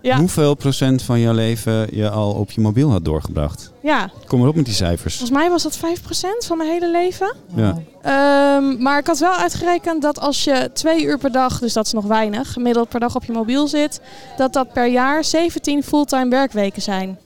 Ja, 0.01 0.17
Hoeveel 0.17 0.55
procent 0.55 1.01
van 1.01 1.19
jouw 1.19 1.33
leven 1.33 1.87
je 1.95 2.09
al 2.09 2.31
op 2.33 2.51
je 2.51 2.61
mobiel 2.61 2.91
had 2.91 3.05
doorgebracht? 3.05 3.71
ja, 3.81 4.09
Kom 4.27 4.39
maar 4.39 4.47
op 4.47 4.55
met 4.55 4.65
die 4.65 4.73
cijfers. 4.73 5.17
volgens 5.17 5.39
mij 5.39 5.49
was 5.49 5.63
dat 5.63 5.77
5% 5.77 6.45
van 6.45 6.57
mijn 6.57 6.69
hele 6.69 6.91
leven. 6.91 7.35
Ja. 7.55 7.77
Ehm, 8.01 8.81
maar 8.81 8.99
ik 8.99 9.07
had 9.07 9.19
wel 9.19 9.31
uitgerekend 9.33 10.01
dat 10.01 10.19
als 10.19 10.43
je 10.43 10.69
twee 10.73 11.03
uur 11.05 11.17
per 11.17 11.31
dag, 11.31 11.59
dus 11.59 11.73
dat 11.73 11.85
is 11.85 11.91
nog 11.93 12.05
weinig, 12.05 12.53
gemiddeld 12.53 12.89
per 12.89 12.99
dag 12.99 13.15
op 13.15 13.23
je 13.25 13.31
mobiel 13.31 13.67
zit, 13.67 14.01
dat 14.37 14.53
dat 14.53 14.73
per 14.73 14.87
jaar 14.87 15.23
17 15.23 15.83
fulltime 15.83 16.29
werkweken 16.29 16.81
zijn 16.81 17.17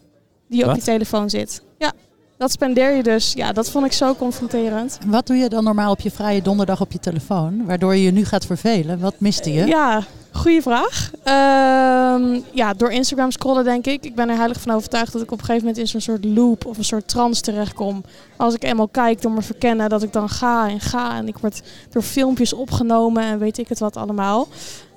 die 0.48 0.58
je 0.58 0.64
op 0.64 0.70
Wat? 0.70 0.80
je 0.80 0.84
telefoon 0.92 1.30
zit. 1.30 1.62
Ja, 1.78 1.92
dat 2.38 2.52
spendeer 2.52 2.96
je 2.96 3.04
dus. 3.04 3.34
Ja, 3.34 3.52
dat 3.52 3.70
vond 3.70 3.86
ik 3.86 3.92
zo 3.94 4.16
confronterend. 4.16 4.98
En 5.02 5.10
Wat 5.10 5.28
doe 5.28 5.36
je 5.36 5.50
dan 5.50 5.64
normaal 5.64 5.92
op 5.92 6.00
je 6.00 6.12
vrije 6.12 6.42
donderdag 6.42 6.82
op 6.82 6.92
je 6.92 7.00
telefoon, 7.00 7.66
waardoor 7.66 7.96
je 7.96 8.04
je 8.04 8.12
nu 8.12 8.26
gaat 8.26 8.46
vervelen? 8.46 9.00
Wat 9.00 9.14
miste 9.18 9.54
je? 9.54 9.66
Ja, 9.66 10.04
goede 10.46 10.62
vraag. 10.62 11.12
Ehm, 11.24 12.40
ja, 12.52 12.74
door 12.74 12.92
Instagram 12.92 13.32
scrollen 13.32 13.64
denk 13.64 13.86
ik. 13.86 14.06
Ik 14.06 14.16
ben 14.16 14.30
er 14.30 14.36
heilig 14.36 14.62
van 14.62 14.76
overtuigd 14.76 15.14
dat 15.14 15.22
ik 15.22 15.32
op 15.32 15.40
een 15.40 15.46
gegeven 15.46 15.68
moment 15.68 15.82
in 15.82 15.88
zo'n 15.88 16.02
soort 16.02 16.26
loop 16.26 16.66
of 16.66 16.78
een 16.78 16.84
soort 16.84 17.08
trance 17.08 17.42
terechtkom. 17.42 18.04
Als 18.38 18.54
ik 18.54 18.64
eenmaal 18.64 18.88
kijk 18.88 19.22
door 19.22 19.32
me 19.32 19.42
verkennen, 19.42 19.90
dat 19.90 20.04
ik 20.04 20.14
dan 20.14 20.30
ga 20.30 20.70
en 20.70 20.80
ga 20.80 21.18
en 21.18 21.28
ik 21.28 21.38
word 21.38 21.62
door 21.90 22.02
filmpjes 22.02 22.54
opgenomen 22.54 23.24
en 23.24 23.40
weet 23.40 23.58
ik 23.58 23.70
het 23.70 23.80
wat 23.80 23.98
allemaal. 23.98 24.48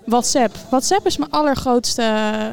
WhatsApp. 0.05 0.57
WhatsApp 0.71 1.07
is 1.07 1.17
mijn 1.17 1.31
allergrootste 1.31 2.03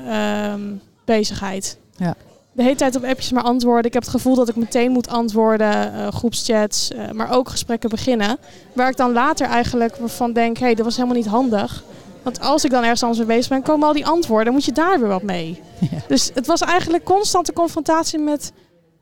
ehm, 0.08 0.62
bezigheid. 1.06 1.78
Ja. 1.98 2.16
De 2.52 2.64
hele 2.64 2.76
tijd 2.76 2.96
op 2.96 3.04
appjes 3.04 3.32
maar 3.32 3.44
antwoorden. 3.44 3.86
Ik 3.86 3.94
heb 3.94 4.04
het 4.04 4.12
gevoel 4.12 4.36
dat 4.36 4.50
ik 4.50 4.56
meteen 4.56 4.92
moet 4.92 5.08
antwoorden, 5.08 5.94
eh, 5.94 6.08
groepschats, 6.08 6.92
eh, 6.92 7.12
maar 7.12 7.32
ook 7.32 7.50
gesprekken 7.50 7.90
beginnen. 7.90 8.38
Waar 8.74 8.90
ik 8.90 8.98
dan 8.98 9.12
later 9.12 9.48
eigenlijk 9.48 9.98
van 10.06 10.34
denk, 10.34 10.58
hé, 10.58 10.66
hey, 10.66 10.76
dat 10.76 10.86
was 10.86 10.96
helemaal 10.96 11.18
niet 11.18 11.28
handig. 11.28 11.84
Want 12.26 12.40
als 12.40 12.66
ik 12.66 12.72
dan 12.72 12.82
ergens 12.84 13.02
anders 13.04 13.26
mee 13.26 13.36
bezig 13.38 13.50
ben, 13.50 13.62
komen 13.62 13.88
al 13.88 13.94
die 13.94 14.06
antwoorden. 14.06 14.46
Dan 14.46 14.54
moet 14.54 14.66
je 14.66 14.72
daar 14.72 15.00
weer 15.00 15.08
wat 15.10 15.22
mee. 15.24 15.62
Ja. 15.92 15.98
Dus 16.08 16.32
het 16.34 16.48
was 16.48 16.62
eigenlijk 16.62 17.04
constante 17.04 17.54
confrontatie 17.54 18.20
met 18.20 18.52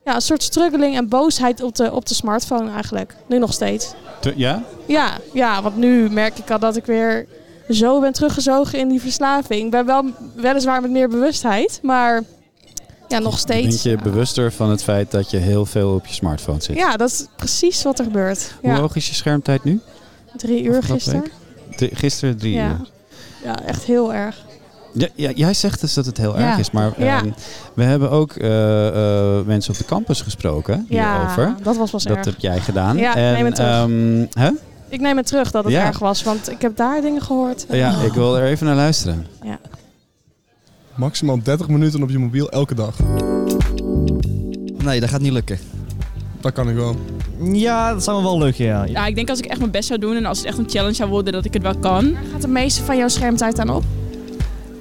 ja, 0.04 0.16
een 0.16 0.22
soort 0.22 0.44
struggling 0.44 0.96
en 0.96 1.08
boosheid 1.10 1.62
op 1.62 1.76
de, 1.76 1.92
op 1.92 2.06
de 2.06 2.14
smartphone 2.14 2.72
eigenlijk. 2.72 3.16
Nu 3.28 3.38
nog 3.38 3.54
steeds. 3.54 3.94
Te- 4.22 4.34
ja? 4.36 4.64
Ja, 4.86 5.18
ja, 5.34 5.62
want 5.62 5.78
nu 5.78 6.10
merk 6.10 6.38
ik 6.38 6.52
al 6.52 6.60
dat 6.60 6.76
ik 6.76 6.86
weer 6.86 7.28
zo 7.70 8.00
ben 8.00 8.14
teruggezogen 8.14 8.80
in 8.80 8.88
die 8.90 9.02
verslaving. 9.02 9.64
Ik 9.66 9.72
ben 9.72 9.86
wel 9.86 10.04
weliswaar 10.36 10.82
met 10.82 10.92
meer 10.92 11.10
bewustheid, 11.10 11.80
maar 11.82 12.24
ja, 13.08 13.20
nog 13.20 13.30
Ben 13.32 13.40
steeds. 13.40 13.84
je 13.84 13.98
bewuster 14.04 14.52
van 14.52 14.70
het 14.70 14.84
feit 14.84 15.12
dat 15.12 15.32
je 15.32 15.38
heel 15.38 15.66
veel 15.66 15.94
op 15.94 16.06
je 16.06 16.14
smartphone 16.14 16.62
zit? 16.62 16.76
Ja, 16.76 16.98
dat 16.98 17.10
is 17.10 17.26
precies 17.36 17.84
wat 17.84 18.00
er 18.00 18.06
gebeurt. 18.06 18.54
Hoe 18.62 18.72
hoog 18.74 18.96
is 18.96 19.08
je 19.08 19.14
schermtijd 19.16 19.64
nu? 19.64 19.80
drie 20.36 20.64
uur 20.64 20.84
gisteren. 20.84 21.24
gisteren 21.78 22.38
drie 22.38 22.54
Ja. 22.54 22.68
uur. 22.70 22.92
Ja, 23.44 23.64
echt 23.66 23.84
heel 23.84 24.14
erg. 24.14 24.46
Ja, 24.94 25.08
ja, 25.16 25.32
jij 25.36 25.54
zegt 25.54 25.82
dus 25.82 25.94
dat 25.94 26.06
het 26.06 26.18
heel 26.18 26.40
Ja. 26.40 26.50
erg 26.50 26.58
is, 26.60 26.72
maar 26.72 26.92
Ja. 26.98 27.18
ehm, 27.18 27.30
we 27.74 27.84
hebben 27.84 28.10
ook 28.12 28.32
eh, 28.36 28.88
eh, 28.88 29.46
mensen 29.46 29.72
op 29.74 29.78
de 29.78 29.86
campus 29.86 30.22
gesproken 30.22 30.86
hierover. 30.90 31.44
Ja, 31.44 31.56
dat 31.64 31.78
was 31.78 31.92
pas 31.92 32.04
Dat 32.04 32.18
erg. 32.18 32.26
heb 32.26 32.40
jij 32.40 32.60
gedaan. 32.60 32.98
Ja, 32.98 33.16
en, 33.16 33.34
neem 33.34 33.46
het 33.46 33.56
terug. 33.56 33.70
ehm, 33.72 34.26
hè? 34.44 34.50
Ik 34.90 35.00
neem 35.02 35.18
het 35.18 35.28
terug 35.28 35.52
dat 35.52 35.64
het 35.64 35.74
Ja. 35.74 35.86
erg 35.86 36.00
was, 36.00 36.24
want 36.24 36.52
ik 36.52 36.62
heb 36.62 36.76
daar 36.78 37.02
dingen 37.02 37.22
gehoord. 37.22 37.66
Ja, 37.70 37.96
ik 38.02 38.14
wil 38.14 38.38
er 38.38 38.44
even 38.46 38.66
naar 38.66 38.76
luisteren. 38.76 39.28
Maximaal 40.96 41.44
30 41.44 41.68
minuten 41.68 42.04
op 42.04 42.10
je 42.10 42.20
mobiel 42.20 42.50
elke 42.50 42.76
dag. 42.76 42.96
Nee, 44.84 45.00
dat 45.00 45.10
gaat 45.10 45.22
niet 45.22 45.32
lukken. 45.32 45.60
Dat 46.44 46.54
kan 46.54 46.70
ik 46.70 46.76
wel. 46.76 46.96
Ja, 47.54 47.94
dat 47.94 48.04
zou 48.04 48.18
me 48.18 48.24
wel 48.24 48.38
lukken, 48.38 48.66
ja. 48.66 48.86
Ja, 48.86 49.06
ik 49.06 49.16
denk 49.16 49.30
als 49.30 49.40
ik 49.40 49.46
echt 49.46 49.60
mijn 49.60 49.72
best 49.72 49.88
zou 49.88 50.00
doen 50.00 50.16
en 50.16 50.26
als 50.26 50.38
het 50.38 50.48
echt 50.48 50.58
een 50.58 50.70
challenge 50.70 50.94
zou 50.94 51.10
worden, 51.10 51.34
dat 51.34 51.46
ik 51.46 51.54
het 51.54 51.62
wel 51.62 51.78
kan. 51.78 52.14
Waar 52.14 52.24
gaat 52.32 52.42
de 52.42 52.48
meeste 52.48 52.84
van 52.84 52.98
jouw 52.98 53.08
schermtijd 53.08 53.60
aan 53.60 53.70
op? 53.70 53.84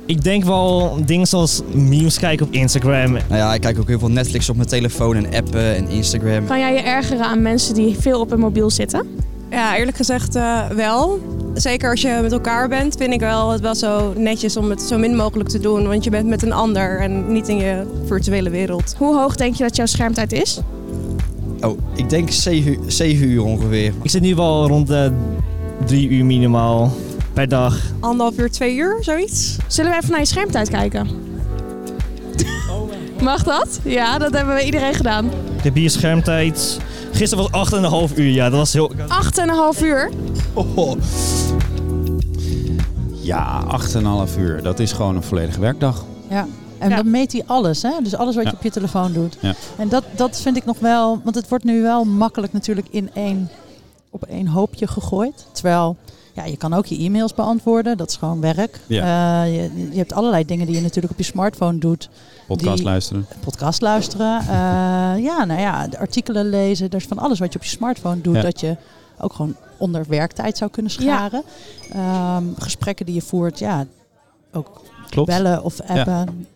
Ik 0.07 0.23
denk 0.23 0.45
wel 0.45 0.99
dingen 1.05 1.27
zoals 1.27 1.63
memes 1.73 2.19
kijken 2.19 2.47
op 2.47 2.53
Instagram. 2.53 3.13
Nou 3.13 3.23
ja, 3.29 3.55
ik 3.55 3.61
kijk 3.61 3.79
ook 3.79 3.89
heel 3.89 3.99
veel 3.99 4.11
Netflix 4.11 4.49
op 4.49 4.57
mijn 4.57 4.69
telefoon 4.69 5.17
en 5.17 5.35
appen 5.35 5.75
en 5.77 5.89
Instagram. 5.89 6.47
Kan 6.47 6.59
jij 6.59 6.73
je 6.73 6.81
ergeren 6.81 7.25
aan 7.25 7.43
mensen 7.43 7.75
die 7.75 7.97
veel 7.99 8.21
op 8.21 8.31
hun 8.31 8.41
mobiel 8.41 8.71
zitten? 8.71 9.07
Ja, 9.51 9.77
eerlijk 9.77 9.97
gezegd 9.97 10.35
eh, 10.35 10.69
wel. 10.69 11.21
Zeker 11.55 11.91
als 11.91 12.01
je 12.01 12.19
met 12.23 12.33
elkaar 12.33 12.69
bent, 12.69 12.97
vind 12.97 13.13
ik 13.13 13.21
wel 13.21 13.51
het 13.51 13.61
wel 13.61 13.75
zo 13.75 14.13
netjes 14.17 14.57
om 14.57 14.71
het 14.71 14.83
zo 14.83 14.99
min 14.99 15.17
mogelijk 15.17 15.49
te 15.49 15.59
doen. 15.59 15.89
Want 15.89 16.05
je 16.05 16.11
bent 16.11 16.27
met 16.27 16.43
een 16.43 16.53
ander 16.53 17.01
en 17.01 17.33
niet 17.33 17.49
in 17.49 17.57
je 17.57 17.87
virtuele 18.07 18.51
wereld. 18.51 18.95
Hoe 18.99 19.17
hoog 19.17 19.37
denk 19.37 19.55
je 19.55 19.63
dat 19.63 19.77
jouw 19.77 19.87
schermtijd 19.87 20.33
is? 20.33 20.61
Oh, 21.63 21.79
ik 21.95 22.11
denk 22.11 22.31
7, 22.31 22.79
7 22.87 23.29
uur 23.29 23.43
ongeveer. 23.45 23.93
Ik 24.03 24.11
zit 24.11 24.23
nu 24.23 24.35
wel 24.35 24.67
rond 24.69 24.87
de 24.87 25.13
drie 25.87 26.09
uur 26.09 26.25
minimaal 26.25 26.93
per 27.33 27.49
dag. 27.49 27.79
Anderhalf 28.01 28.39
uur, 28.39 28.51
twee 28.51 28.77
uur, 28.77 28.97
zoiets. 29.01 29.57
Zullen 29.67 29.91
we 29.91 29.97
even 29.97 30.11
naar 30.11 30.21
je 30.21 30.27
schermtijd 30.27 30.69
kijken? 30.69 31.09
Mag 33.23 33.43
dat? 33.43 33.81
Ja, 33.85 34.19
dat 34.19 34.33
hebben 34.33 34.55
we 34.55 34.65
iedereen 34.65 34.95
gedaan. 34.95 35.31
Ik 35.57 35.65
heb 35.65 35.75
hier 35.75 35.91
schermtijd. 35.91 36.81
Gisteren 37.13 37.51
was 37.51 38.09
8,5 38.11 38.15
uur, 38.17 38.33
ja. 38.33 38.51
Dat 38.51 38.59
was 38.59 38.73
heel... 38.73 38.93
8,5 39.77 39.83
uur. 39.83 40.11
Oh, 40.53 40.97
Ja, 43.23 43.65
8,5 44.35 44.39
uur. 44.39 44.63
Dat 44.63 44.79
is 44.79 44.93
gewoon 44.93 45.17
een 45.17 45.23
volledige 45.23 45.61
werkdag. 45.61 46.05
Ja. 46.31 46.47
En 46.83 46.89
Ja. 46.91 46.97
dan 46.97 47.11
meet 47.11 47.33
hij 47.33 47.43
alles, 47.47 47.83
hè? 47.83 47.91
Dus 48.03 48.15
alles 48.17 48.35
wat 48.35 48.45
Ja. 48.45 48.51
je 48.51 48.57
op 48.57 48.63
je 48.63 48.71
telefoon 48.71 49.13
doet. 49.13 49.37
Ja. 49.41 49.55
En 49.79 49.89
dat, 49.89 50.05
dat 50.17 50.41
vind 50.41 50.57
ik 50.57 50.65
nog 50.65 50.79
wel, 50.79 51.21
want 51.25 51.35
het 51.37 51.49
wordt 51.49 51.65
nu 51.65 51.83
wel 51.83 52.05
makkelijk 52.05 52.53
natuurlijk 52.53 52.87
in 52.91 53.11
één, 53.15 53.51
op 54.11 54.25
één 54.25 54.47
hoopje 54.47 54.87
gegooid. 54.87 55.47
Terwijl, 55.53 55.97
ja, 56.33 56.45
je 56.45 56.57
kan 56.57 56.73
ook 56.75 56.87
je 56.87 56.99
e-mails 56.99 57.35
beantwoorden, 57.35 57.97
dat 57.97 58.09
is 58.09 58.17
gewoon 58.17 58.41
werk. 58.41 58.81
Ja. 58.87 59.43
Eh, 59.45 59.55
je, 59.55 59.89
je 59.91 59.97
hebt 59.99 60.13
allerlei 60.13 60.45
dingen 60.45 60.67
die 60.67 60.75
je 60.75 60.83
natuurlijk 60.83 61.13
op 61.13 61.19
je 61.19 61.25
smartphone 61.25 61.79
doet. 61.79 62.09
Podcast 62.47 62.77
Die- 62.77 62.85
luisteren. 62.87 63.27
Podcast 63.41 63.81
luisteren, 63.81 64.39
eh, 64.49 65.23
ja, 65.25 65.45
nou 65.45 65.61
ja, 65.61 65.89
de 65.89 65.99
artikelen 65.99 66.49
lezen. 66.51 66.89
Er 66.91 66.97
is 66.97 67.07
van 67.07 67.19
alles 67.19 67.39
wat 67.39 67.53
je 67.53 67.59
op 67.59 67.65
je 67.65 67.71
smartphone 67.71 68.21
doet, 68.21 68.35
Ja. 68.37 68.43
dat 68.43 68.61
je 68.61 68.77
ook 69.21 69.33
gewoon 69.33 69.57
onder 69.77 70.05
werktijd 70.09 70.57
zou 70.57 70.71
kunnen 70.71 70.93
scharen. 70.93 71.43
Ehm, 71.93 72.45
gesprekken 72.59 73.07
die 73.07 73.15
je 73.15 73.21
voert, 73.23 73.59
ja, 73.59 73.87
ook 74.53 74.81
Klopt. 75.13 75.29
bellen 75.29 75.63
of 75.63 75.81
appen. 75.81 76.47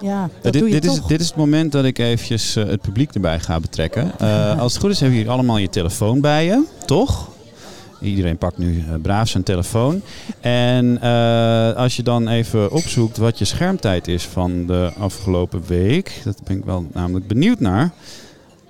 Ja, 0.00 0.28
dat 0.42 0.52
dit, 0.52 0.62
doe 0.62 0.70
je 0.70 0.80
dit, 0.80 0.90
is, 0.90 0.96
toch. 0.96 1.06
dit 1.06 1.20
is 1.20 1.26
het 1.26 1.36
moment 1.36 1.72
dat 1.72 1.84
ik 1.84 1.98
eventjes 1.98 2.56
eh, 2.56 2.64
het 2.64 2.80
publiek 2.80 3.14
erbij 3.14 3.40
ga 3.40 3.60
betrekken. 3.60 4.12
Eh, 4.18 4.60
als 4.60 4.72
het 4.72 4.82
goed 4.82 4.90
is 4.90 5.00
hebben 5.00 5.16
jullie 5.18 5.32
allemaal 5.32 5.56
je 5.56 5.68
telefoon 5.68 6.20
bij 6.20 6.44
je, 6.44 6.64
toch? 6.86 7.32
Iedereen 8.04 8.38
pakt 8.38 8.58
nu 8.58 8.78
eh, 8.78 8.94
braaf 9.02 9.28
zijn 9.28 9.42
telefoon. 9.42 10.02
En 10.40 11.00
eh, 11.00 11.72
als 11.72 11.96
je 11.96 12.02
dan 12.02 12.28
even 12.28 12.70
opzoekt 12.70 13.16
wat 13.16 13.38
je 13.38 13.44
schermtijd 13.44 14.08
is 14.08 14.24
van 14.24 14.66
de 14.66 14.92
afgelopen 14.98 15.62
week. 15.66 16.20
Dat 16.24 16.40
ben 16.44 16.56
ik 16.56 16.64
wel 16.64 16.86
namelijk 16.92 17.26
benieuwd 17.26 17.60
naar. 17.60 17.90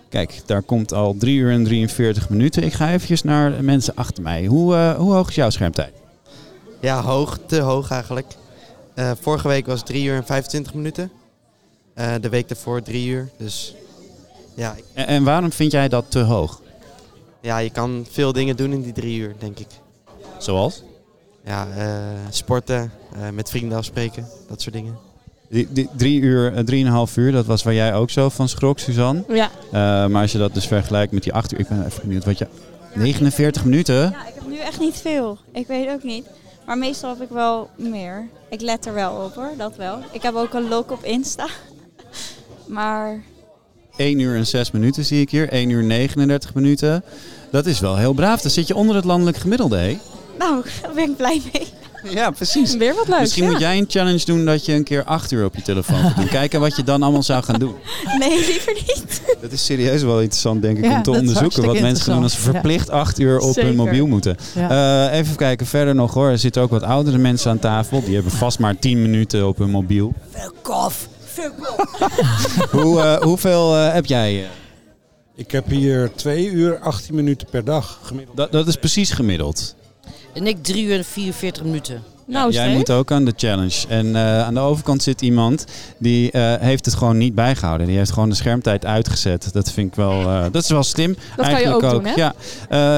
Kijk, 0.09 0.43
daar 0.47 0.63
komt 0.63 0.93
al 0.93 1.15
3 1.19 1.37
uur 1.37 1.53
en 1.53 1.65
43 1.65 2.29
minuten. 2.29 2.63
Ik 2.63 2.73
ga 2.73 2.91
eventjes 2.91 3.23
naar 3.23 3.57
de 3.57 3.63
mensen 3.63 3.95
achter 3.95 4.23
mij. 4.23 4.45
Hoe, 4.45 4.75
eh, 4.75 4.95
hoe 4.95 5.13
hoog 5.13 5.29
is 5.29 5.35
jouw 5.35 5.51
schermtijd? 5.51 5.93
Ja, 6.81 7.03
hoog, 7.03 7.39
te 7.47 7.61
hoog 7.61 7.91
eigenlijk. 7.91 8.27
Eh, 8.95 9.11
vorige 9.21 9.49
week 9.49 9.67
was 9.67 9.83
3 9.83 10.05
uur 10.05 10.15
en 10.17 10.25
25 10.25 10.75
minuten. 10.75 11.11
Eh, 11.95 12.15
de 12.21 12.29
week 12.29 12.49
daarvoor 12.49 12.83
3 12.83 13.09
uur. 13.09 13.29
Dus 13.37 13.75
ja, 14.55 14.75
En, 14.95 15.07
en 15.07 15.25
waarom 15.25 15.53
vind 15.53 15.73
jij 15.73 15.89
dat 15.89 16.05
te 16.09 16.19
hoog? 16.19 16.63
ja, 17.41 17.59
je 17.59 17.71
kan 17.71 18.07
veel 18.11 18.33
dingen 18.33 18.57
doen 18.57 18.73
in 18.73 18.83
die 18.83 18.93
3 18.93 19.19
uur, 19.19 19.35
denk 19.39 19.59
ik. 19.59 19.67
Zoals? 20.39 20.83
Ja, 21.45 21.67
eh, 21.77 21.87
sporten, 22.31 22.93
eh, 23.15 23.29
met 23.31 23.51
vrienden 23.51 23.79
afspreken, 23.79 24.29
dat 24.49 24.63
soort 24.63 24.75
dingen. 24.75 24.97
Die, 25.49 25.69
die 25.71 25.89
drie 25.97 26.21
uur, 26.21 26.65
drieënhalf 26.65 27.17
uur, 27.17 27.33
dat 27.33 27.47
was 27.47 27.63
waar 27.63 27.75
jij 27.75 27.95
ook 27.95 28.11
zo 28.11 28.29
van 28.29 28.49
schrok, 28.49 28.79
Suzanne. 28.79 29.25
Ja. 29.29 29.51
Eh, 29.67 30.11
maar 30.11 30.23
als 30.23 30.33
je 30.33 30.39
dat 30.39 30.55
dus 30.55 30.67
vergelijkt 30.67 31.13
met 31.13 31.23
die 31.23 31.33
acht 31.33 31.53
uur, 31.53 31.59
ik 31.61 31.69
ben 31.69 31.85
even 31.87 32.01
benieuwd 32.03 32.25
wat 32.25 32.39
je. 32.39 32.47
49 32.95 33.65
minuten? 33.65 33.95
Ja, 33.95 34.27
ik 34.27 34.35
heb 34.35 34.47
nu 34.47 34.59
echt 34.59 34.81
niet 34.81 34.97
veel. 34.97 35.39
Ik 35.53 35.67
weet 35.67 35.89
ook 35.89 36.03
niet. 36.03 36.27
Maar 36.67 36.79
meestal 36.79 37.11
heb 37.11 37.23
ik 37.23 37.29
wel 37.29 37.71
meer. 37.77 38.29
Ik 38.49 38.61
let 38.61 38.87
er 38.87 38.95
wel 38.95 39.25
op 39.25 39.35
hoor, 39.35 39.53
dat 39.57 39.77
wel. 39.77 39.99
Ik 40.13 40.23
heb 40.23 40.35
ook 40.35 40.55
een 40.55 40.69
lok 40.69 40.91
op 40.91 41.05
Insta. 41.05 41.47
Maar 42.67 43.23
1 43.97 44.19
uur 44.19 44.37
en 44.37 44.47
6 44.47 44.71
minuten 44.71 45.05
zie 45.05 45.21
ik 45.21 45.31
hier. 45.31 45.49
1 45.49 45.71
uur 45.71 45.83
39 45.83 46.55
minuten. 46.55 47.05
Dat 47.51 47.67
is 47.67 47.81
wel 47.81 47.97
heel 47.97 48.13
braaf. 48.13 48.41
Dan 48.41 48.51
zit 48.51 48.67
je 48.67 48.75
onder 48.75 48.97
het 48.97 49.05
landelijk 49.05 49.37
gemiddelde, 49.37 49.77
hè? 49.77 49.99
nou, 50.39 50.65
daar 50.83 50.95
ben 50.95 51.11
ik 51.11 51.17
blij 51.17 51.43
mee. 51.53 51.67
Ja, 52.11 52.31
precies. 52.31 52.77
Weer 52.77 52.95
wat 52.95 53.09
leuks. 53.09 53.21
Misschien 53.21 53.45
ja. 53.45 53.51
moet 53.51 53.61
jij 53.61 53.79
een 53.79 53.85
challenge 53.89 54.25
doen 54.25 54.45
dat 54.45 54.65
je 54.67 54.73
een 54.73 54.85
keer 54.85 55.05
8 55.05 55.31
uur 55.33 55.45
op 55.45 55.55
je 55.55 55.63
telefoon 55.63 55.99
gaat 55.99 56.17
doen. 56.17 56.29
Kijken 56.29 56.61
wat 56.61 56.77
je 56.77 56.83
dan 56.83 57.03
allemaal 57.03 57.23
zou 57.23 57.43
gaan 57.43 57.59
doen. 57.59 57.75
Nee, 58.19 58.31
liever 58.47 58.73
niet. 58.73 59.23
Dat 59.41 59.53
is 59.53 59.65
serieus 59.65 60.03
wel 60.03 60.21
interessant, 60.21 60.63
denk 60.63 60.79
ik, 60.79 60.85
Ja, 60.85 60.97
om 60.97 61.03
te 61.03 61.11
onderzoeken 61.11 61.65
wat 61.65 61.81
mensen 61.81 62.05
gaan 62.05 62.15
doen 62.15 62.23
als 62.23 62.33
ze 62.33 62.41
verplicht 62.41 62.91
8 62.91 63.19
uur 63.19 63.39
op 63.39 63.55
hun 63.55 63.77
mobiel 63.77 64.07
moeten. 64.07 64.37
Ja. 64.55 65.09
Eh, 65.11 65.19
even 65.19 65.37
kijken 65.37 65.67
verder 65.67 65.95
nog 65.95 66.15
hoor. 66.15 66.29
Er 66.29 66.39
zitten 66.39 66.63
ook 66.63 66.71
wat 66.71 66.83
oudere 66.83 67.19
mensen 67.19 67.51
aan 67.51 67.59
tafel. 67.59 68.05
Die 68.05 68.15
hebben 68.15 68.33
vast 68.33 68.59
maar 68.59 68.79
10 68.79 69.03
minuten 69.03 69.49
op 69.49 69.59
hun 69.59 69.71
mobiel. 69.71 70.15
Kof. 70.63 71.09
Hoe, 72.71 73.01
eh, 73.01 73.17
hoeveel 73.23 73.77
eh, 73.77 73.93
heb 73.93 74.07
jij? 74.07 74.43
eh? 74.43 74.49
Ik 75.37 75.51
heb 75.51 75.69
hier 75.69 76.11
2 76.15 76.51
uur 76.51 76.79
18 76.79 77.15
minuten 77.15 77.49
per 77.51 77.65
dag 77.65 77.99
gemiddeld. 78.03 78.37
Dat, 78.37 78.53
dat 78.53 78.67
is 78.67 78.77
precies 78.77 79.11
gemiddeld. 79.11 79.75
En 80.35 80.47
ik 80.47 80.63
3 80.63 80.85
uur 80.85 80.97
en 80.97 81.05
44 81.05 81.65
minuten. 81.65 82.14
Nou, 82.27 82.51
Jij 82.53 82.75
moet 82.75 82.91
ook 82.91 83.13
aan 83.13 83.25
de 83.25 83.33
challenge. 83.37 83.87
En 83.89 84.17
eh, 84.17 84.43
aan 84.43 84.55
de 84.55 84.61
overkant 84.61 85.03
zit 85.03 85.21
iemand 85.23 85.65
die 85.99 86.31
eh, 86.31 86.55
heeft 86.61 86.85
het 86.85 86.95
gewoon 86.95 87.17
niet 87.19 87.35
bijgehouden. 87.35 87.87
Die 87.87 87.97
heeft 87.97 88.13
gewoon 88.13 88.29
de 88.29 88.35
schermtijd 88.35 88.85
uitgezet. 88.85 89.49
Dat 89.53 89.71
vind 89.73 89.89
ik 89.89 89.95
wel, 89.95 90.21
eh, 90.21 90.43
dat 90.53 90.63
is 90.63 90.69
wel 90.71 90.83
slim. 90.83 91.17
Dat 91.37 91.49
kan 91.49 91.61
je 91.61 91.75
ook 91.75 91.91
doen? 91.91 92.07
Ja. 92.17 92.35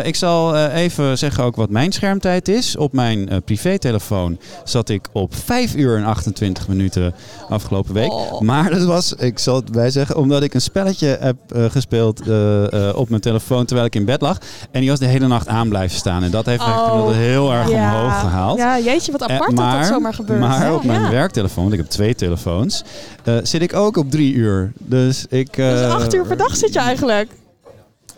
Ik 0.03 0.17
zal 0.17 0.57
even 0.67 1.19
zeggen 1.19 1.45
ook 1.45 1.57
wat 1.57 1.71
mijn 1.71 1.93
schermtijd 1.93 2.49
is. 2.49 2.77
Op 2.77 2.93
mijn 2.93 3.43
privételefoon 3.45 4.39
zat 4.65 4.89
ik 4.89 5.09
op 5.12 5.35
5 5.35 5.75
uur 5.75 5.97
en 5.97 6.05
28 6.05 6.69
minuten 6.69 7.15
afgelopen 7.49 7.95
week. 7.95 8.12
Oh. 8.12 8.41
Maar 8.41 8.71
dat 8.71 8.85
was, 8.85 9.12
ik 9.12 9.39
zal 9.39 9.55
het 9.57 9.73
bij 9.73 9.91
zeggen, 9.91 10.17
omdat 10.17 10.43
ik 10.43 10.55
een 10.55 10.61
spelletje 10.61 11.17
heb 11.21 11.37
gespeeld 11.71 12.21
op 12.95 13.09
mijn 13.09 13.21
telefoon 13.21 13.65
terwijl 13.65 13.87
ik 13.87 13.95
in 13.95 14.05
bed 14.05 14.21
lag. 14.21 14.39
En 14.71 14.81
die 14.81 14.91
was 14.91 14.99
de 14.99 15.07
hele 15.07 15.27
nacht 15.27 15.49
aan 15.49 15.69
blijven 15.69 15.97
staan. 15.99 16.23
En 16.23 16.31
dat 16.31 16.47
heeft 16.47 16.61
Oh. 16.62 16.69
eigenlijk 16.69 17.17
heel 17.19 17.53
erg 17.53 17.71
Ja. 17.71 17.95
omhoog 17.95 18.21
gehaald. 18.21 18.59
Ja, 18.59 18.79
jeetje, 18.79 19.12
wat 19.18 19.31
apart 19.31 19.50
Eh, 19.50 19.57
dat 19.57 19.72
dat 19.72 19.87
zomaar 19.87 20.14
gebeurt. 20.14 20.40
Maar 20.40 20.74
op 20.74 20.85
mijn 20.85 21.00
ja. 21.00 21.11
werktelefoon, 21.11 21.62
want 21.62 21.74
ik 21.74 21.81
heb 21.81 21.90
twee 21.90 22.14
telefoons, 22.14 22.85
eh, 23.24 23.37
zit 23.42 23.62
ik 23.62 23.74
ook 23.74 23.96
op 23.96 24.11
drie 24.11 24.35
uur. 24.35 24.72
Dus 24.79 25.26
ik... 25.29 25.57
Dus 25.57 25.81
eh, 25.81 25.94
acht 25.94 26.14
uur 26.14 26.26
per 26.26 26.37
dag 26.37 26.57
zit 26.57 26.72
je 26.72 26.79
eigenlijk. 26.79 27.31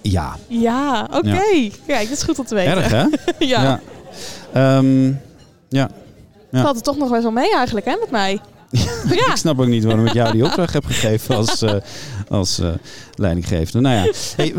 Ja, 0.00 0.36
Ja, 0.46 1.08
oké. 1.12 1.70
Kijk, 1.86 2.08
dat 2.08 2.16
is 2.18 2.22
goed 2.22 2.38
om 2.38 2.44
te 2.44 2.54
weten. 2.54 2.76
erg 2.76 2.90
hè? 2.90 3.04
ja. 3.46 3.62
ja. 3.62 3.80
Ehm, 4.52 5.12
ja. 5.68 5.90
Valt 6.52 6.74
het 6.74 6.84
toch 6.84 6.96
nog 6.96 7.08
wel 7.10 7.22
zo 7.22 7.30
mee 7.30 7.54
eigenlijk, 7.54 7.86
hè, 7.86 7.96
met 8.00 8.10
mij? 8.10 8.40
ja. 8.70 9.30
Ik 9.30 9.36
snap 9.36 9.60
ook 9.60 9.66
niet 9.66 9.84
waarom 9.84 10.06
ik 10.06 10.12
jou 10.12 10.32
die 10.32 10.44
opdracht 10.44 10.72
heb 10.72 10.84
gegeven 10.84 11.36
als, 11.36 11.62
eh 11.62 11.74
als 12.28 12.58
eh, 12.58 12.68
leidinggevende. 13.14 13.88
Nou 13.88 14.06
ja, 14.06 14.12
hey, 14.36 14.54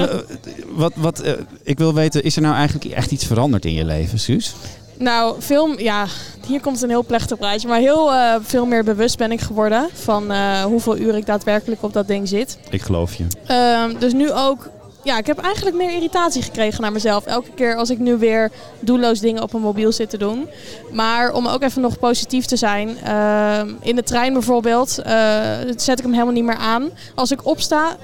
wat, 0.70 0.94
wat, 0.96 1.20
eh, 1.20 1.34
ik 1.64 1.78
wil 1.78 1.94
weten, 1.94 2.24
is 2.24 2.36
er 2.36 2.42
nou 2.42 2.56
eigenlijk 2.56 2.92
echt 2.92 3.12
iets 3.12 3.26
veranderd 3.26 3.66
in 3.66 3.74
je 3.74 3.86
leven, 3.86 4.20
Suus? 4.20 4.56
Nou, 5.00 5.36
veel, 5.42 5.80
ja, 5.80 6.06
hier 6.48 6.62
komt 6.62 6.82
een 6.82 6.90
heel 6.90 7.06
plechtig 7.06 7.38
praatje. 7.38 7.68
Maar 7.68 7.80
heel 7.80 8.14
eh, 8.14 8.36
veel 8.42 8.66
meer 8.66 8.84
bewust 8.84 9.18
ben 9.18 9.32
ik 9.32 9.42
geworden 9.42 9.90
van 9.94 10.32
eh, 10.32 10.64
hoeveel 10.64 10.98
uur 10.98 11.16
ik 11.16 11.26
daadwerkelijk 11.26 11.84
op 11.84 11.94
dat 11.94 12.08
ding 12.08 12.28
zit. 12.28 12.58
Ik 12.70 12.82
geloof 12.82 13.16
je. 13.16 13.26
Ehm, 13.46 14.00
dus 14.00 14.14
nu 14.14 14.32
ook, 14.32 14.70
ja, 15.10 15.18
ik 15.18 15.28
heb 15.28 15.38
eigenlijk 15.38 15.76
meer 15.76 15.92
irritatie 15.92 16.42
gekregen 16.42 16.82
naar 16.82 16.92
mezelf. 16.92 17.26
Elke 17.26 17.50
keer 17.56 17.76
als 17.76 17.90
ik 17.90 18.00
nu 18.00 18.18
weer 18.18 18.52
doelloos 18.80 19.20
dingen 19.20 19.44
op 19.44 19.52
mijn 19.52 19.64
mobiel 19.64 19.92
zit 19.92 20.10
te 20.10 20.18
doen. 20.18 20.50
Maar 20.92 21.34
om 21.34 21.48
ook 21.48 21.62
even 21.62 21.82
nog 21.82 22.00
positief 22.00 22.46
te 22.46 22.56
zijn. 22.56 22.98
ehm, 23.04 23.70
in 23.82 23.96
de 23.96 24.04
trein 24.04 24.34
bijvoorbeeld 24.34 25.00
eh, 25.00 25.14
zet 25.76 25.98
ik 25.98 26.04
hem 26.04 26.14
helemaal 26.14 26.34
niet 26.34 26.44
meer 26.44 26.56
aan. 26.56 26.90
Als 27.16 27.32
ik 27.32 27.46
opsta, 27.46 27.98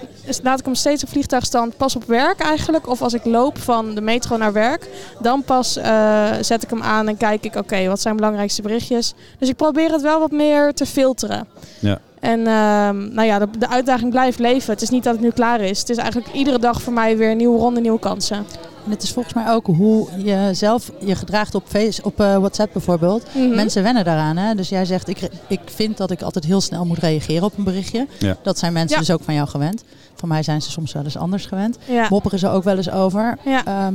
laat 0.43 0.59
ik 0.59 0.65
hem 0.65 0.75
steeds 0.75 1.03
op 1.03 1.09
vliegtuigstand 1.09 1.77
pas 1.77 1.95
op 1.95 2.03
werk 2.03 2.39
eigenlijk. 2.39 2.87
Of 2.87 3.01
als 3.01 3.13
ik 3.13 3.25
loop 3.25 3.57
van 3.57 3.95
de 3.95 4.01
metro 4.01 4.37
naar 4.37 4.53
werk, 4.53 4.87
dan 5.21 5.43
pas 5.43 5.77
eh, 5.77 6.31
zet 6.41 6.63
ik 6.63 6.69
hem 6.69 6.81
aan 6.81 7.07
en 7.07 7.17
kijk 7.17 7.45
ik, 7.45 7.55
oké, 7.55 7.87
wat 7.87 8.01
zijn 8.01 8.15
belangrijkste 8.15 8.61
berichtjes. 8.61 9.13
Dus 9.39 9.49
ik 9.49 9.55
probeer 9.55 9.91
het 9.91 10.01
wel 10.01 10.19
wat 10.19 10.31
meer 10.31 10.73
te 10.73 10.85
filteren. 10.85 11.47
Ja. 11.79 11.99
En 12.25 12.39
ehm, 12.47 13.13
nou 13.13 13.23
ja, 13.27 13.39
de, 13.39 13.47
de 13.59 13.69
uitdaging 13.69 14.11
blijft 14.11 14.39
leven. 14.39 14.73
Het 14.73 14.81
is 14.81 14.89
niet 14.89 15.03
dat 15.03 15.13
het 15.13 15.21
nu 15.23 15.29
klaar 15.31 15.61
is. 15.61 15.79
Het 15.79 15.89
is 15.89 15.97
eigenlijk 15.97 16.33
iedere 16.33 16.59
dag 16.59 16.81
voor 16.81 16.93
mij 16.93 17.17
weer 17.17 17.31
een 17.31 17.37
nieuwe 17.37 17.59
ronde, 17.59 17.81
nieuwe 17.81 17.99
kansen. 17.99 18.37
En 18.85 18.91
het 18.91 19.03
is 19.03 19.11
volgens 19.11 19.33
mij 19.33 19.49
ook 19.49 19.65
hoe 19.65 20.07
je 20.17 20.49
zelf 20.51 20.91
je 20.99 21.15
gedraagt 21.15 21.55
op, 21.55 21.63
face, 21.67 22.03
op 22.03 22.19
eh, 22.19 22.37
WhatsApp 22.37 22.73
bijvoorbeeld. 22.73 23.25
Mhm. 23.33 23.55
Mensen 23.55 23.83
wennen 23.83 24.03
daaraan. 24.03 24.37
Hè? 24.37 24.55
Dus 24.55 24.69
jij 24.69 24.85
zegt, 24.85 25.07
ik, 25.09 25.29
ik 25.47 25.59
vind 25.65 25.97
dat 25.97 26.11
ik 26.11 26.21
altijd 26.21 26.45
heel 26.45 26.61
snel 26.61 26.85
moet 26.85 26.97
reageren 26.97 27.43
op 27.43 27.57
een 27.57 27.63
berichtje. 27.63 28.07
Ja. 28.19 28.37
Dat 28.43 28.59
zijn 28.59 28.73
mensen 28.73 28.95
Ja. 28.99 28.99
dus 29.05 29.11
ook 29.11 29.23
van 29.23 29.33
jou 29.33 29.47
gewend. 29.47 29.83
Van 30.15 30.29
mij 30.29 30.43
zijn 30.43 30.61
ze 30.61 30.71
soms 30.71 30.93
wel 30.93 31.03
eens 31.03 31.17
anders 31.17 31.45
gewend. 31.45 31.77
Ja. 31.85 32.07
Mopperen 32.09 32.39
ze 32.39 32.49
ook 32.49 32.63
wel 32.63 32.77
eens 32.77 32.91
over. 32.91 33.37
Ja. 33.45 33.65
Ehm, 33.65 33.93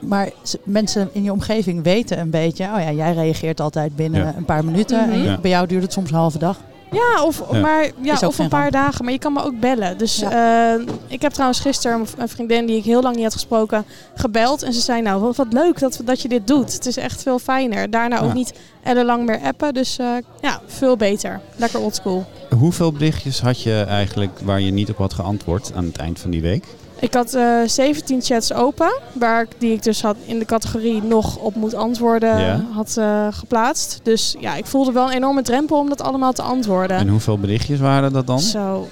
maar 0.00 0.30
mensen 0.64 1.08
in 1.12 1.22
je 1.22 1.32
omgeving 1.32 1.82
weten 1.82 2.18
een 2.18 2.30
beetje... 2.30 2.64
oh 2.64 2.80
ja, 2.80 2.92
jij 2.92 3.12
reageert 3.14 3.60
altijd 3.60 3.96
binnen 3.96 4.20
Ja. 4.20 4.34
een 4.36 4.44
paar 4.44 4.64
minuten. 4.64 5.08
Mhm. 5.08 5.26
En 5.28 5.38
bij 5.40 5.50
jou 5.50 5.66
duurt 5.66 5.82
het 5.82 5.92
soms 5.92 6.10
een 6.10 6.16
halve 6.16 6.38
dag. 6.38 6.58
Ja, 6.92 7.24
of, 7.24 7.42
Ja. 7.52 7.60
Maar, 7.60 7.90
ja, 8.00 8.18
of 8.26 8.38
een 8.38 8.48
paar 8.48 8.60
ramp. 8.60 8.72
dagen. 8.72 9.04
Maar 9.04 9.12
je 9.12 9.18
kan 9.18 9.32
me 9.32 9.44
ook 9.44 9.60
bellen. 9.60 9.98
Dus 9.98 10.22
eh, 10.22 10.74
ik 11.06 11.22
heb 11.22 11.32
trouwens 11.32 11.60
gisteren 11.60 12.06
een 12.16 12.28
vriendin 12.28 12.66
die 12.66 12.76
ik 12.76 12.84
heel 12.84 13.02
lang 13.02 13.14
niet 13.14 13.24
had 13.24 13.32
gesproken 13.32 13.84
gebeld. 14.14 14.62
En 14.62 14.72
ze 14.72 14.80
zei 14.80 15.02
nou, 15.02 15.20
wat, 15.20 15.36
wat 15.36 15.52
leuk 15.52 15.78
dat, 15.78 16.00
dat 16.04 16.22
je 16.22 16.28
dit 16.28 16.46
doet. 16.46 16.72
Het 16.72 16.86
is 16.86 16.96
echt 16.96 17.22
veel 17.22 17.38
fijner. 17.38 17.90
Daarna 17.90 18.20
ook 18.20 18.34
niet 18.34 18.52
ellenlang 18.82 19.26
meer 19.26 19.40
appen. 19.40 19.74
Dus 19.74 19.98
eh, 19.98 20.06
ja, 20.40 20.60
veel 20.66 20.96
beter. 20.96 21.40
Lekker 21.56 21.80
oldschool. 21.80 22.24
Hoeveel 22.58 22.92
berichtjes 22.92 23.40
had 23.40 23.62
je 23.62 23.84
eigenlijk 23.88 24.38
waar 24.42 24.60
je 24.60 24.70
niet 24.70 24.90
op 24.90 24.96
had 24.96 25.12
geantwoord 25.12 25.72
aan 25.74 25.84
het 25.84 25.96
eind 25.96 26.20
van 26.20 26.30
die 26.30 26.42
week? 26.42 26.64
Ik 27.02 27.14
had 27.14 27.34
eh 27.34 27.58
17 27.66 28.22
chats 28.22 28.52
open, 28.52 29.00
waar 29.12 29.42
ik, 29.42 29.48
die 29.58 29.72
ik 29.72 29.82
dus 29.82 30.02
had 30.02 30.16
in 30.26 30.38
de 30.38 30.44
categorie 30.44 31.02
nog 31.02 31.36
op 31.36 31.54
moet 31.54 31.74
antwoorden 31.74 32.38
Ja. 32.40 32.64
had 32.72 32.96
eh, 32.98 33.26
geplaatst. 33.30 34.00
Dus 34.02 34.36
ja, 34.40 34.54
ik 34.54 34.66
voelde 34.66 34.92
wel 34.92 35.06
een 35.06 35.12
enorme 35.16 35.42
drempel 35.42 35.78
om 35.78 35.88
dat 35.88 36.02
allemaal 36.02 36.32
te 36.32 36.42
antwoorden. 36.42 36.96
En 36.96 37.08
hoeveel 37.08 37.38
berichtjes 37.38 37.78
waren 37.80 38.12
dat 38.12 38.26
dan? 38.26 38.40
Zo, 38.40 38.88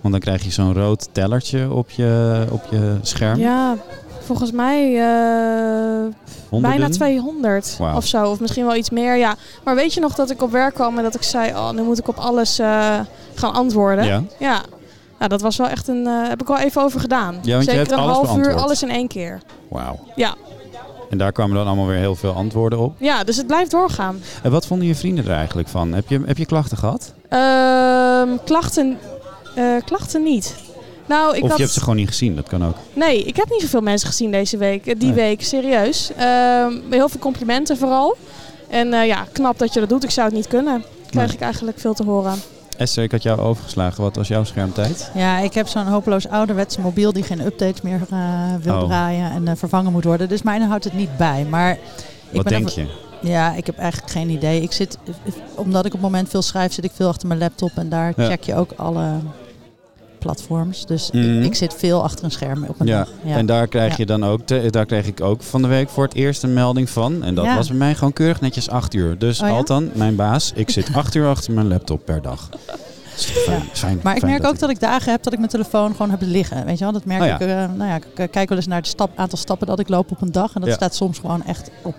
Want 0.00 0.14
dan 0.14 0.20
krijg 0.20 0.44
je 0.44 0.50
zo'n 0.50 0.74
rood 0.74 1.08
tellertje 1.12 1.72
op 1.72 1.90
je, 1.90 2.44
op 2.50 2.62
je 2.70 2.96
scherm. 3.02 3.38
ja, 3.38 3.76
volgens 4.20 4.50
mij 4.52 4.96
eh, 4.96 6.12
Honderden? 6.48 6.78
bijna 6.78 6.88
200 6.94 7.76
Wauw. 7.78 7.96
of 7.96 8.06
zo. 8.06 8.30
Of 8.30 8.40
misschien 8.40 8.66
wel 8.66 8.76
iets 8.76 8.90
meer, 8.90 9.16
ja. 9.16 9.34
Maar 9.64 9.74
weet 9.74 9.94
je 9.94 10.00
nog 10.00 10.14
dat 10.14 10.30
ik 10.30 10.42
op 10.42 10.50
werk 10.50 10.74
kwam 10.74 10.96
en 10.96 11.02
dat 11.02 11.14
ik 11.14 11.22
zei, 11.22 11.50
oh, 11.50 11.70
nu 11.70 11.82
moet 11.82 11.98
ik 11.98 12.08
op 12.08 12.16
alles 12.16 12.58
eh, 12.58 12.98
gaan 13.34 13.52
antwoorden. 13.52 14.04
Ja. 14.04 14.22
ja. 14.38 14.60
Nou, 15.18 15.30
dat 15.30 15.40
was 15.40 15.56
wel 15.56 15.68
echt 15.68 15.88
een, 15.88 16.06
eh 16.06 16.28
heb 16.28 16.40
ik 16.40 16.46
wel 16.46 16.58
even 16.58 16.82
over 16.82 17.00
gedaan. 17.00 17.38
Ja, 17.42 17.60
Zeker 17.60 17.76
hebt 17.78 17.90
een 17.90 17.98
half 17.98 18.36
uur, 18.36 18.54
alles 18.54 18.82
in 18.82 18.90
één 18.90 19.08
keer. 19.08 19.40
Wauw. 19.68 19.98
Ja. 20.16 20.34
En 21.10 21.18
daar 21.18 21.32
kwamen 21.32 21.56
dan 21.56 21.66
allemaal 21.66 21.86
weer 21.86 21.98
heel 21.98 22.14
veel 22.14 22.32
antwoorden 22.32 22.78
op. 22.78 22.94
ja, 22.98 23.24
dus 23.24 23.36
het 23.36 23.46
blijft 23.46 23.70
doorgaan. 23.70 24.20
En 24.42 24.50
wat 24.50 24.66
vonden 24.66 24.86
je 24.88 24.94
vrienden 24.94 25.24
er 25.24 25.32
eigenlijk 25.36 25.68
van? 25.68 25.92
Heb 25.92 26.08
je, 26.08 26.20
heb 26.26 26.36
je 26.38 26.46
klachten 26.46 26.76
gehad? 26.78 27.12
Ehm, 27.28 28.28
klachten, 28.44 28.98
eh, 29.54 29.64
klachten 29.84 30.22
niet. 30.22 30.54
Nou, 31.06 31.36
ik 31.36 31.42
of 31.42 31.48
had... 31.48 31.56
je 31.56 31.62
hebt 31.62 31.74
ze 31.74 31.80
gewoon 31.80 31.96
niet 31.96 32.08
gezien, 32.08 32.36
dat 32.36 32.48
kan 32.48 32.64
ook. 32.66 32.74
Nee, 32.92 33.22
ik 33.24 33.36
heb 33.36 33.50
niet 33.50 33.60
zoveel 33.60 33.80
mensen 33.80 34.08
gezien 34.08 34.30
deze 34.30 34.56
week. 34.56 34.86
eh, 34.86 34.94
Die 34.98 35.12
Nee. 35.12 35.16
week, 35.28 35.42
serieus. 35.42 36.10
Ehm, 36.16 36.72
heel 36.90 37.08
veel 37.08 37.20
complimenten 37.20 37.76
vooral. 37.76 38.16
En 38.68 38.88
ja, 39.06 39.26
knap 39.32 39.58
dat 39.58 39.74
je 39.74 39.80
dat 39.80 39.88
doet. 39.88 40.04
Ik 40.04 40.10
zou 40.10 40.26
het 40.26 40.36
niet 40.36 40.46
kunnen. 40.48 40.84
Krijg 41.10 41.26
Nee. 41.26 41.36
ik 41.36 41.42
eigenlijk 41.42 41.78
veel 41.78 41.94
te 41.94 42.04
horen. 42.04 42.34
Esther, 42.78 43.02
ik 43.04 43.10
had 43.12 43.22
jou 43.22 43.40
overgeslagen. 43.40 44.02
Wat 44.02 44.16
was 44.16 44.28
jouw 44.28 44.44
schermtijd? 44.44 45.10
Ja, 45.14 45.38
ik 45.38 45.54
heb 45.54 45.68
zo'n 45.68 45.86
hopeloos 45.86 46.28
ouderwetse 46.28 46.80
mobiel 46.80 47.12
die 47.12 47.22
geen 47.22 47.40
updates 47.40 47.80
meer 47.80 48.00
eh, 48.10 48.18
wil 48.60 48.74
Oh. 48.74 48.84
draaien 48.84 49.30
en 49.30 49.48
eh, 49.48 49.56
vervangen 49.56 49.92
moet 49.92 50.04
worden. 50.04 50.28
Dus 50.28 50.42
mijn 50.42 50.62
houdt 50.62 50.84
het 50.84 50.92
niet 50.92 51.16
bij. 51.16 51.44
Maar 51.50 51.70
ik 51.72 51.78
Wat 52.32 52.44
ben 52.44 52.52
denk 52.52 52.68
je? 52.68 52.86
Ja, 53.22 53.54
ik 53.54 53.66
heb 53.66 53.78
eigenlijk 53.78 54.12
geen 54.12 54.28
idee. 54.30 54.62
Ik 54.62 54.72
zit, 54.72 54.98
omdat 55.54 55.80
ik 55.86 55.94
op 55.94 56.00
het 56.00 56.10
moment 56.10 56.28
veel 56.28 56.42
schrijf, 56.42 56.72
zit 56.72 56.84
ik 56.84 56.90
veel 56.94 57.08
achter 57.08 57.28
mijn 57.28 57.40
laptop 57.40 57.70
en 57.74 57.88
daar 57.88 58.12
Ja. 58.16 58.26
check 58.28 58.42
je 58.44 58.54
ook 58.54 58.72
alle 58.76 59.08
platforms. 60.26 60.86
Dus 60.86 61.10
Mhm. 61.10 61.38
ik, 61.38 61.44
ik 61.44 61.54
zit 61.54 61.74
veel 61.74 62.02
achter 62.02 62.24
een 62.24 62.30
scherm 62.30 62.64
op 62.64 62.80
een 62.80 62.86
Ja. 62.86 62.98
dag. 62.98 63.08
Ja. 63.24 63.36
en 63.36 63.46
daar 63.46 63.66
krijg 63.66 63.90
Ja. 63.90 63.94
je 63.98 64.06
dan 64.06 64.24
ook, 64.24 64.40
te- 64.44 64.68
daar 64.70 64.86
kreeg 64.86 65.06
ik 65.06 65.20
ook 65.20 65.42
van 65.42 65.62
de 65.62 65.68
week 65.68 65.88
voor 65.88 66.04
het 66.04 66.14
eerst 66.14 66.42
een 66.42 66.52
melding 66.52 66.90
van. 66.90 67.22
En 67.24 67.34
dat 67.34 67.44
Ja. 67.44 67.56
was 67.56 67.68
bij 67.68 67.76
mij 67.76 67.94
gewoon 67.94 68.12
keurig 68.12 68.40
netjes 68.40 68.70
acht 68.70 68.94
uur. 68.94 69.18
Dus 69.18 69.40
Oh 69.42 69.48
ja? 69.48 69.54
Altan, 69.54 69.90
mijn 69.94 70.16
baas, 70.16 70.52
ik 70.54 70.70
zit 70.70 70.88
acht 70.94 71.14
uur 71.14 71.28
achter 71.28 71.52
mijn 71.52 71.68
laptop 71.68 72.04
per 72.04 72.22
dag. 72.22 72.48
Fijn, 73.16 73.62
fijn, 73.72 74.00
Maar 74.02 74.16
ik 74.16 74.22
merk 74.22 74.46
ook 74.46 74.58
dat 74.58 74.70
ik 74.70 74.80
dagen 74.80 75.12
heb 75.12 75.22
dat 75.22 75.32
ik 75.32 75.38
mijn 75.38 75.50
telefoon 75.50 75.90
gewoon 75.92 76.10
heb 76.10 76.20
liggen. 76.22 76.64
Weet 76.64 76.78
je 76.78 76.84
wel, 76.84 76.92
dat 76.92 77.04
merk 77.04 77.20
Oh 77.20 77.26
ja. 77.26 77.34
ik. 77.34 77.40
eh, 77.40 77.46
nou 77.76 77.90
ja, 77.90 77.94
ik 77.96 78.04
eh, 78.14 78.26
kijk 78.30 78.48
wel 78.48 78.58
eens 78.58 78.66
naar 78.66 78.78
het 78.78 78.86
stap, 78.86 79.10
aantal 79.14 79.38
stappen 79.38 79.66
dat 79.66 79.78
ik 79.78 79.88
loop 79.88 80.10
op 80.10 80.22
een 80.22 80.32
dag. 80.32 80.54
En 80.54 80.60
dat 80.60 80.70
Ja. 80.70 80.74
staat 80.76 80.94
soms 80.94 81.18
gewoon 81.18 81.44
echt 81.44 81.70
op 81.82 81.94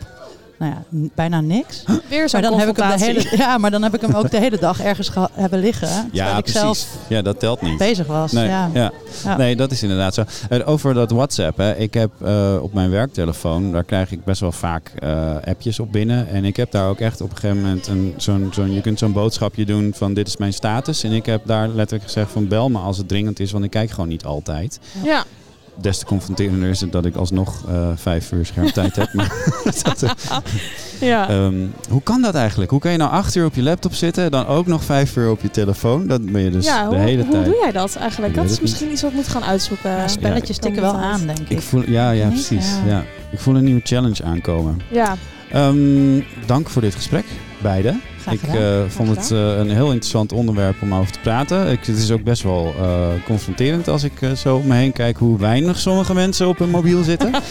Nou 0.60 0.72
ja, 0.72 0.84
bijna 1.16 1.42
niks. 1.42 1.84
Weer 2.10 2.30
zo'n 2.30 2.42
maar 2.42 2.50
dan 2.50 2.60
heb 2.60 2.70
ik 2.70 2.78
hem 2.78 2.98
de 2.98 3.04
hele, 3.04 3.28
ja, 3.38 3.58
maar 3.58 3.72
dan 3.72 3.84
heb 3.84 3.94
ik 3.96 4.02
hem 4.02 4.14
ook 4.14 4.32
de 4.32 4.40
hele 4.40 4.58
dag 4.58 4.82
ergens 4.82 5.12
hebben 5.32 5.60
liggen. 5.60 5.88
terwijl 5.88 6.10
Ja, 6.12 6.38
ik 6.38 6.44
precies. 6.44 6.60
zelf 6.62 6.88
Ja, 7.08 7.22
dat 7.22 7.40
telt 7.40 7.62
niet. 7.62 7.78
bezig 7.78 8.08
was. 8.08 8.32
Nee, 8.32 8.48
ja. 8.48 8.70
ja. 8.74 8.92
Ja. 9.24 9.38
nee, 9.38 9.56
dat 9.56 9.72
is 9.72 9.84
inderdaad 9.84 10.14
zo. 10.14 10.24
Over 10.66 10.94
dat 10.94 11.12
WhatsApp. 11.12 11.58
Hè. 11.58 11.76
Ik 11.76 11.94
heb 11.94 12.12
eh, 12.22 12.56
op 12.62 12.74
mijn 12.74 12.90
werktelefoon, 12.90 13.72
daar 13.72 13.84
krijg 13.84 14.12
ik 14.12 14.24
best 14.24 14.42
wel 14.42 14.52
vaak 14.52 14.92
eh, 15.00 15.36
appjes 15.46 15.80
op 15.80 15.92
binnen. 15.92 16.30
En 16.30 16.46
ik 16.46 16.56
heb 16.56 16.72
daar 16.72 16.90
ook 16.90 17.00
echt 17.00 17.22
op 17.22 17.30
een 17.30 17.38
gegeven 17.38 17.62
moment 17.62 17.88
een, 17.88 18.14
zo'n, 18.18 18.50
zo'n, 18.54 18.74
je 18.74 18.82
kunt 18.82 19.00
zo'n 19.00 19.14
boodschapje 19.14 19.66
doen 19.66 19.94
van 19.96 20.14
dit 20.14 20.28
is 20.28 20.38
mijn 20.38 20.54
status. 20.54 21.04
En 21.04 21.12
ik 21.12 21.26
heb 21.26 21.42
daar 21.46 21.68
letterlijk 21.68 22.04
gezegd 22.04 22.32
van 22.32 22.48
bel 22.48 22.70
me 22.70 22.78
als 22.80 22.98
het 22.98 23.08
dringend 23.08 23.40
is, 23.40 23.52
want 23.52 23.64
ik 23.64 23.72
kijk 23.72 23.90
gewoon 23.90 24.10
niet 24.10 24.26
altijd. 24.26 24.80
Ja. 25.04 25.24
Des 25.82 25.98
te 26.00 26.06
confronterender 26.06 26.70
is 26.70 26.82
het 26.82 26.92
dat 26.92 27.06
ik 27.06 27.16
alsnog 27.16 27.64
eh, 27.68 27.90
vijf 27.96 28.32
uur 28.32 28.46
schermtijd 28.46 28.96
heb. 28.96 29.14
Maar 29.14 29.32
dat, 29.84 30.04
eh, 30.04 30.10
Ja. 31.00 31.30
Ehm, 31.30 31.56
hoe 31.90 32.02
kan 32.04 32.22
dat 32.22 32.36
eigenlijk? 32.36 32.72
Hoe 32.72 32.80
kan 32.80 32.92
je 32.92 32.98
nou 32.98 33.12
acht 33.12 33.36
uur 33.36 33.46
op 33.46 33.56
je 33.56 33.62
laptop 33.64 33.94
zitten, 33.94 34.32
dan 34.32 34.46
ook 34.46 34.66
nog 34.68 34.84
vijf 34.84 35.16
uur 35.16 35.30
op 35.30 35.42
je 35.42 35.52
telefoon? 35.52 36.08
Dat 36.08 36.32
ben 36.32 36.42
je 36.42 36.50
dus 36.50 36.66
ja, 36.66 36.90
de 36.90 36.96
hoe, 36.96 37.06
hele 37.06 37.22
hoe 37.24 37.32
tijd. 37.32 37.46
doe 37.46 37.56
jij 37.62 37.72
dat 37.72 37.96
eigenlijk? 37.96 38.32
Ik 38.36 38.38
Dat 38.38 38.46
is 38.46 38.52
niet. 38.52 38.62
misschien 38.62 38.92
iets 38.92 39.02
wat 39.02 39.12
ik 39.12 39.18
moet 39.18 39.28
gaan 39.28 39.44
uitzoeken. 39.44 39.90
Ja, 39.92 40.08
spelletjes 40.08 40.58
tikken 40.58 40.82
wel 40.82 40.96
aan, 40.96 41.26
denk 41.26 41.40
ik. 41.40 41.50
Ik 41.50 41.62
voel, 41.62 41.84
ja, 41.90 42.12
ja, 42.12 42.28
precies. 42.28 42.70
Ja. 42.86 42.92
Ja. 42.92 43.04
Ik 43.32 43.40
voel 43.40 43.56
een 43.56 43.64
nieuwe 43.64 43.82
challenge 43.84 44.24
aankomen. 44.24 44.82
Ja. 44.92 45.16
Ehm, 45.52 46.22
dank 46.46 46.70
voor 46.70 46.82
dit 46.82 46.96
gesprek, 46.96 47.26
beiden. 47.62 48.02
Ik 48.30 48.44
eh, 48.44 48.82
vond 48.88 49.10
het 49.10 49.32
eh, 49.32 49.58
een 49.58 49.70
heel 49.70 49.92
interessant 49.92 50.32
onderwerp 50.32 50.82
om 50.82 50.94
over 50.94 51.12
te 51.12 51.20
praten. 51.20 51.72
Ik, 51.72 51.86
het 51.86 51.98
is 51.98 52.12
ook 52.12 52.24
best 52.24 52.44
wel 52.44 52.74
eh, 52.80 53.08
confronterend 53.26 53.88
als 53.88 54.04
ik 54.04 54.12
zo 54.36 54.56
om 54.56 54.68
me 54.68 54.76
heen 54.76 54.92
kijk 54.92 55.18
hoe 55.18 55.38
weinig 55.38 55.80
sommige 55.80 56.14
mensen 56.14 56.48
op 56.48 56.60
hun 56.60 56.70
mobiel 56.70 57.04
zitten. 57.04 57.34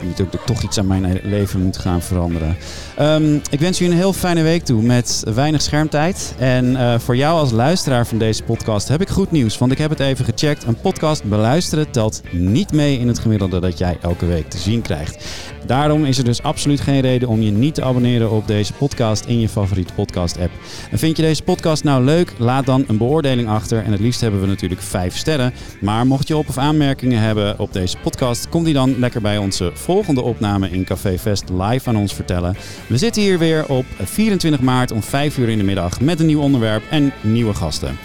Ik 0.00 0.08
moet 0.08 0.20
ook 0.20 0.46
toch 0.46 0.62
iets 0.62 0.78
aan 0.78 0.86
mijn 0.86 1.20
leven 1.22 1.62
moet 1.62 1.78
gaan 1.78 2.02
veranderen. 2.02 2.56
Ehm, 2.96 3.34
ik 3.50 3.60
wens 3.60 3.80
u 3.80 3.84
een 3.84 3.92
heel 3.92 4.12
fijne 4.12 4.42
week 4.42 4.64
toe 4.64 4.82
met 4.82 5.22
weinig 5.34 5.62
schermtijd. 5.62 6.34
En 6.38 7.00
voor 7.00 7.16
jou 7.16 7.38
als 7.38 7.50
luisteraar 7.50 8.06
van 8.06 8.18
deze 8.18 8.42
podcast 8.42 8.88
heb 8.88 9.00
ik 9.00 9.08
goed 9.08 9.30
nieuws. 9.30 9.58
Want 9.58 9.72
ik 9.72 9.78
heb 9.78 9.90
het 9.90 10.00
even 10.00 10.24
gecheckt. 10.24 10.64
Een 10.64 10.80
podcast 10.80 11.24
beluisteren 11.24 11.90
telt 11.90 12.22
niet 12.30 12.72
mee 12.72 12.98
in 12.98 13.08
het 13.08 13.18
gemiddelde 13.18 13.60
dat 13.60 13.78
jij 13.78 13.98
elke 14.00 14.26
week 14.26 14.50
te 14.50 14.58
zien 14.58 14.82
krijgt. 14.82 15.24
Daarom 15.66 16.04
is 16.04 16.18
er 16.18 16.24
dus 16.24 16.42
absoluut 16.42 16.80
geen 16.80 17.00
reden 17.00 17.28
om 17.28 17.42
je 17.42 17.50
niet 17.50 17.74
te 17.74 17.82
abonneren 17.82 18.30
op 18.30 18.46
deze 18.46 18.72
podcast 18.72 19.24
in 19.24 19.40
je 19.40 19.48
favoriete 19.48 19.92
podcast 19.92 20.38
app. 20.38 20.50
En 20.90 20.98
vind 20.98 21.16
je 21.16 21.22
deze 21.22 21.42
podcast 21.42 21.84
nou 21.84 22.04
leuk? 22.04 22.32
Laat 22.38 22.66
dan 22.66 22.84
een 22.86 22.96
beoordeling 22.96 23.48
achter. 23.48 23.84
En 23.84 23.92
het 23.92 24.00
liefst 24.00 24.20
hebben 24.20 24.40
we 24.40 24.46
natuurlijk 24.46 24.80
5 24.80 25.16
sterren. 25.16 25.52
Maar 25.80 26.06
mocht 26.06 26.28
je 26.28 26.36
op- 26.36 26.48
of 26.48 26.58
aanmerkingen 26.58 27.20
hebben 27.20 27.58
op 27.58 27.72
deze 27.72 27.96
podcast, 27.96 28.48
kom 28.48 28.64
die 28.64 28.74
dan 28.74 28.98
lekker 28.98 29.20
bij 29.20 29.38
onze 29.38 29.70
volgende 29.74 30.22
opname 30.22 30.70
in 30.70 30.84
Café 30.84 31.18
Fest 31.18 31.44
live 31.48 31.88
aan 31.88 31.96
ons 31.96 32.14
vertellen. 32.14 32.56
We 32.86 32.98
zitten 32.98 33.22
hier 33.22 33.38
weer 33.38 33.66
op 33.68 33.84
24 34.02 34.60
maart 34.60 34.90
om 34.92 35.02
5 35.02 35.38
uur 35.38 35.48
in 35.48 35.58
de 35.58 35.64
middag 35.64 36.00
met 36.00 36.20
een 36.20 36.26
nieuw 36.26 36.40
onderwerp 36.40 36.82
en 36.90 37.12
nieuwe 37.20 37.54
gasten. 37.54 37.96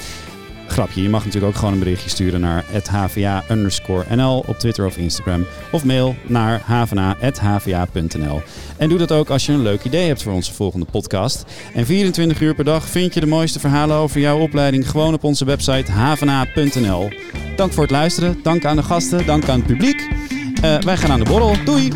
Grapje, 0.78 1.02
je 1.02 1.10
mag 1.10 1.26
natuurlijk 1.26 1.54
ook 1.54 1.60
gewoon 1.60 1.74
een 1.74 1.80
berichtje 1.80 2.10
sturen 2.10 2.42
naar 2.42 2.66
hva 2.84 3.42
nl 4.16 4.44
op 4.48 4.60
Twitter 4.60 4.86
of 4.86 4.98
Instagram. 4.98 5.46
Of 5.72 5.86
mail 5.86 6.16
naar 6.28 6.62
havena.hva.nl. 6.66 8.42
En 8.78 8.90
doe 8.90 8.98
dat 8.98 9.12
ook 9.12 9.30
als 9.30 9.46
je 9.46 9.52
een 9.52 9.62
leuk 9.62 9.84
idee 9.84 10.08
hebt 10.08 10.24
voor 10.24 10.34
onze 10.34 10.54
volgende 10.54 10.86
podcast. 10.92 11.46
En 11.74 11.86
24 11.86 12.42
uur 12.42 12.56
per 12.56 12.64
dag 12.64 12.86
vind 12.86 13.14
je 13.14 13.20
de 13.20 13.26
mooiste 13.26 13.60
verhalen 13.60 13.98
over 13.98 14.20
jouw 14.20 14.40
opleiding 14.40 14.90
gewoon 14.90 15.14
op 15.14 15.24
onze 15.24 15.46
website 15.46 15.92
havena.nl. 15.92 17.10
Dank 17.56 17.74
voor 17.74 17.84
het 17.84 17.92
luisteren, 17.92 18.40
dank 18.44 18.66
aan 18.66 18.76
de 18.76 18.84
gasten, 18.84 19.26
dank 19.26 19.50
aan 19.50 19.58
het 19.58 19.68
publiek. 19.68 20.08
Eh, 20.62 20.80
wij 20.80 20.98
gaan 20.98 21.12
aan 21.12 21.20
de 21.20 21.30
borrel. 21.30 21.56
Doei! 21.66 21.92